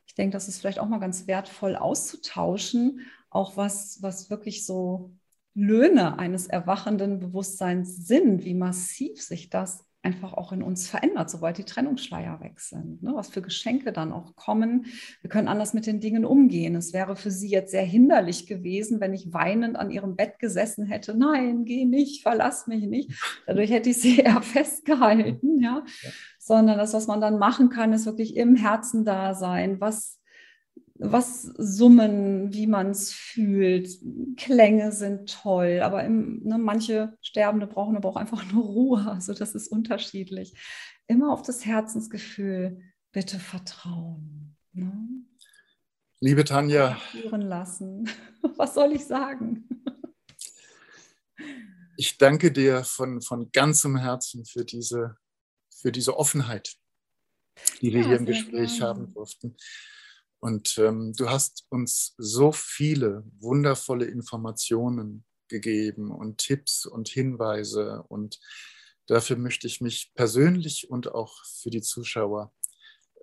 [0.07, 3.01] ich denke, das ist vielleicht auch mal ganz wertvoll auszutauschen,
[3.31, 5.15] auch was, was wirklich so
[5.55, 11.59] Löhne eines erwachenden Bewusstseins sind, wie massiv sich das einfach auch in uns verändert, sobald
[11.59, 13.03] die Trennungsschleier weg sind.
[13.03, 13.11] Ne?
[13.15, 14.87] Was für Geschenke dann auch kommen.
[15.21, 16.77] Wir können anders mit den Dingen umgehen.
[16.77, 20.87] Es wäre für sie jetzt sehr hinderlich gewesen, wenn ich weinend an ihrem Bett gesessen
[20.87, 21.19] hätte.
[21.19, 23.11] Nein, geh nicht, verlass mich nicht.
[23.47, 25.61] Dadurch hätte ich sie eher festgehalten.
[25.61, 25.83] Ja?
[26.03, 26.11] ja.
[26.39, 29.81] Sondern das, was man dann machen kann, ist wirklich im Herzen da sein.
[29.81, 30.16] Was
[30.99, 33.89] was summen, wie man es fühlt.
[34.37, 39.07] Klänge sind toll, aber im, ne, manche Sterbende brauchen aber auch einfach nur Ruhe.
[39.11, 40.55] Also das ist unterschiedlich.
[41.07, 42.81] Immer auf das Herzensgefühl
[43.13, 44.57] bitte vertrauen.
[44.73, 44.93] Ne?
[46.21, 46.97] Liebe Tanja.
[47.11, 48.09] Führen lassen.
[48.57, 49.69] Was soll ich sagen?
[51.99, 55.17] Ich danke dir von, von ganzem Herzen für diese,
[55.75, 56.77] für diese Offenheit,
[57.81, 58.87] die wir ja, hier im Gespräch gerne.
[58.87, 59.57] haben durften.
[60.47, 68.05] Und ähm, du hast uns so viele wundervolle Informationen gegeben und Tipps und Hinweise.
[68.07, 68.39] Und
[69.09, 72.53] dafür möchte ich mich persönlich und auch für die Zuschauer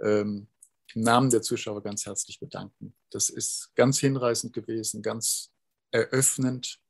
[0.01, 0.49] ähm,
[0.93, 2.93] im Namen der Zuschauer ganz herzlich bedanken.
[3.09, 5.53] Das ist ganz hinreißend gewesen, ganz
[5.91, 6.81] eröffnend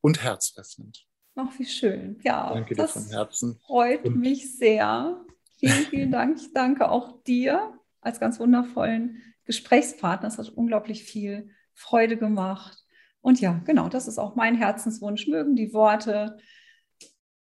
[0.00, 1.04] und herzöffnend.
[1.34, 2.20] Ach, wie schön.
[2.22, 3.58] Ja, danke dir von Herzen.
[3.66, 5.20] Freut und mich sehr.
[5.58, 6.40] Vielen, vielen Dank.
[6.40, 10.28] Ich danke auch dir als ganz wundervollen Gesprächspartner.
[10.28, 12.84] Es hat unglaublich viel Freude gemacht.
[13.22, 15.26] Und ja, genau, das ist auch mein Herzenswunsch.
[15.26, 16.36] Mögen die Worte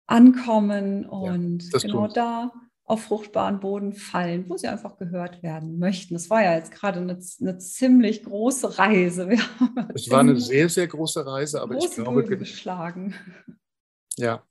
[0.08, 2.54] ankommen und ja, genau da
[2.86, 6.16] auf fruchtbaren Boden fallen, wo sie einfach gehört werden möchten.
[6.16, 9.30] Es war ja jetzt gerade eine, eine ziemlich große Reise.
[9.94, 13.14] es war eine sehr, sehr große Reise, aber ich glaube, geschlagen.
[14.16, 14.44] Ja,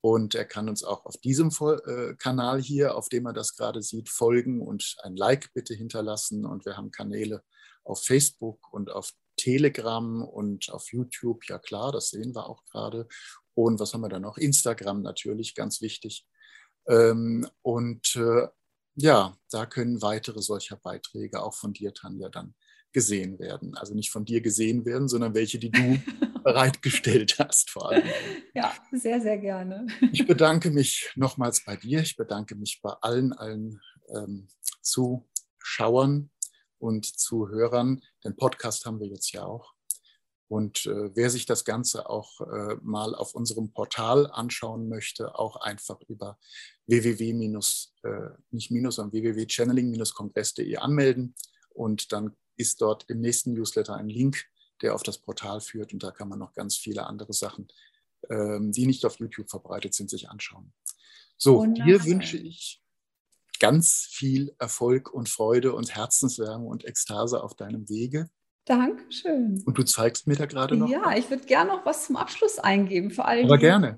[0.00, 3.82] Und er kann uns auch auf diesem äh, Kanal hier, auf dem er das gerade
[3.82, 6.44] sieht, folgen und ein Like bitte hinterlassen.
[6.44, 7.42] Und wir haben Kanäle
[7.84, 11.48] auf Facebook und auf Telegram und auf YouTube.
[11.48, 13.08] Ja klar, das sehen wir auch gerade.
[13.54, 14.36] Und was haben wir da noch?
[14.36, 16.26] Instagram natürlich, ganz wichtig.
[16.86, 18.48] Ähm, und äh,
[18.94, 22.54] ja, da können weitere solcher Beiträge auch von dir, Tanja, dann
[22.92, 23.76] gesehen werden.
[23.76, 25.98] Also nicht von dir gesehen werden, sondern welche, die du
[26.42, 28.08] bereitgestellt hast vor allem.
[28.54, 29.86] Ja, sehr, sehr gerne.
[30.12, 32.00] Ich bedanke mich nochmals bei dir.
[32.00, 33.80] Ich bedanke mich bei allen, allen
[34.14, 34.48] ähm,
[34.80, 36.30] Zuschauern
[36.78, 38.02] und Zuhörern.
[38.24, 39.74] Den Podcast haben wir jetzt ja auch.
[40.48, 45.56] Und äh, wer sich das Ganze auch äh, mal auf unserem Portal anschauen möchte, auch
[45.56, 46.38] einfach über
[46.88, 51.34] www- äh, nicht minus, sondern www.channeling-kongress.de anmelden
[51.74, 54.46] und dann ist dort im nächsten Newsletter ein Link,
[54.80, 57.68] der auf das Portal führt und da kann man noch ganz viele andere Sachen,
[58.30, 60.72] ähm, die nicht auf YouTube verbreitet sind, sich anschauen.
[61.36, 61.86] So, Wunderbar.
[61.86, 62.82] dir wünsche ich
[63.58, 68.28] ganz viel Erfolg und Freude und Herzenswärme und Ekstase auf deinem Wege.
[68.64, 69.62] Dankeschön.
[69.64, 70.90] Und du zeigst mir da gerade noch.
[70.90, 73.42] Ja, ich würde gerne noch was zum Abschluss eingeben für alle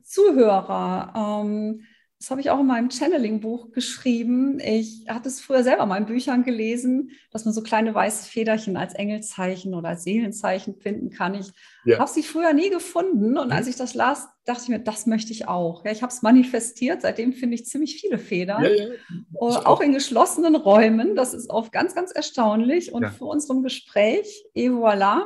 [0.05, 1.43] Zuhörer.
[1.43, 1.83] Ähm,
[2.21, 4.61] das habe ich auch in meinem Channeling-Buch geschrieben.
[4.61, 8.93] Ich hatte es früher selber in Büchern gelesen, dass man so kleine weiße Federchen als
[8.93, 11.35] Engelzeichen oder als Seelenzeichen finden kann.
[11.35, 11.51] Ich
[11.87, 11.99] ja.
[11.99, 13.53] habe sie früher nie gefunden und mhm.
[13.53, 15.83] als ich das las, dachte ich mir, das möchte ich auch.
[15.87, 17.01] Ja, ich habe es manifestiert.
[17.01, 18.89] Seitdem finde ich ziemlich viele Federn, ja, ja.
[19.41, 19.65] auch.
[19.65, 21.17] auch in geschlossenen Räumen.
[21.17, 22.93] Das ist oft ganz, ganz erstaunlich.
[22.93, 25.23] Und für unserem Gespräch, et voilà,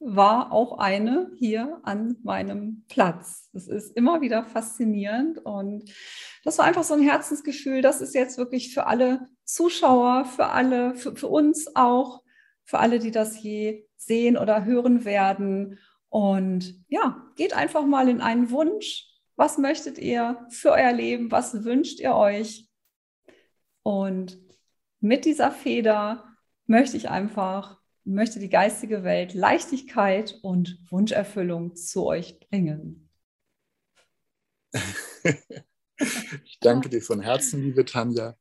[0.00, 3.48] war auch eine hier an meinem Platz.
[3.52, 5.90] Das ist immer wieder faszinierend und
[6.44, 7.82] das war einfach so ein Herzensgefühl.
[7.82, 12.22] Das ist jetzt wirklich für alle Zuschauer, für alle, für, für uns auch,
[12.64, 15.78] für alle, die das je sehen oder hören werden.
[16.08, 19.06] Und ja, geht einfach mal in einen Wunsch.
[19.36, 21.30] Was möchtet ihr für euer Leben?
[21.30, 22.68] Was wünscht ihr euch?
[23.82, 24.38] Und
[25.00, 26.24] mit dieser Feder
[26.66, 27.77] möchte ich einfach
[28.08, 33.10] möchte die geistige Welt Leichtigkeit und Wunscherfüllung zu euch bringen.
[35.18, 38.36] ich danke dir von Herzen, liebe Tanja.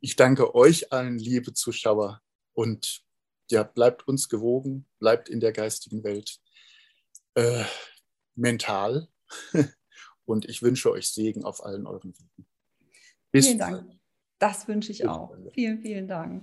[0.00, 2.22] Ich danke euch allen, liebe Zuschauer.
[2.52, 3.04] Und
[3.50, 6.38] ja, bleibt uns gewogen, bleibt in der geistigen Welt
[7.34, 7.64] äh,
[8.34, 9.08] mental.
[10.24, 12.46] Und ich wünsche euch Segen auf allen euren Wegen.
[13.32, 13.92] Bis vielen Dank.
[14.38, 15.36] Das wünsche ich auch.
[15.54, 16.42] Vielen, vielen Dank.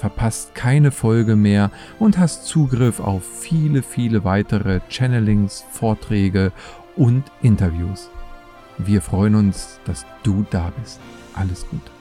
[0.00, 6.52] verpasst keine Folge mehr und hast Zugriff auf viele, viele weitere Channelings, Vorträge
[6.96, 8.08] und Interviews.
[8.78, 11.00] Wir freuen uns, dass du da bist.
[11.34, 11.99] Alles Gute.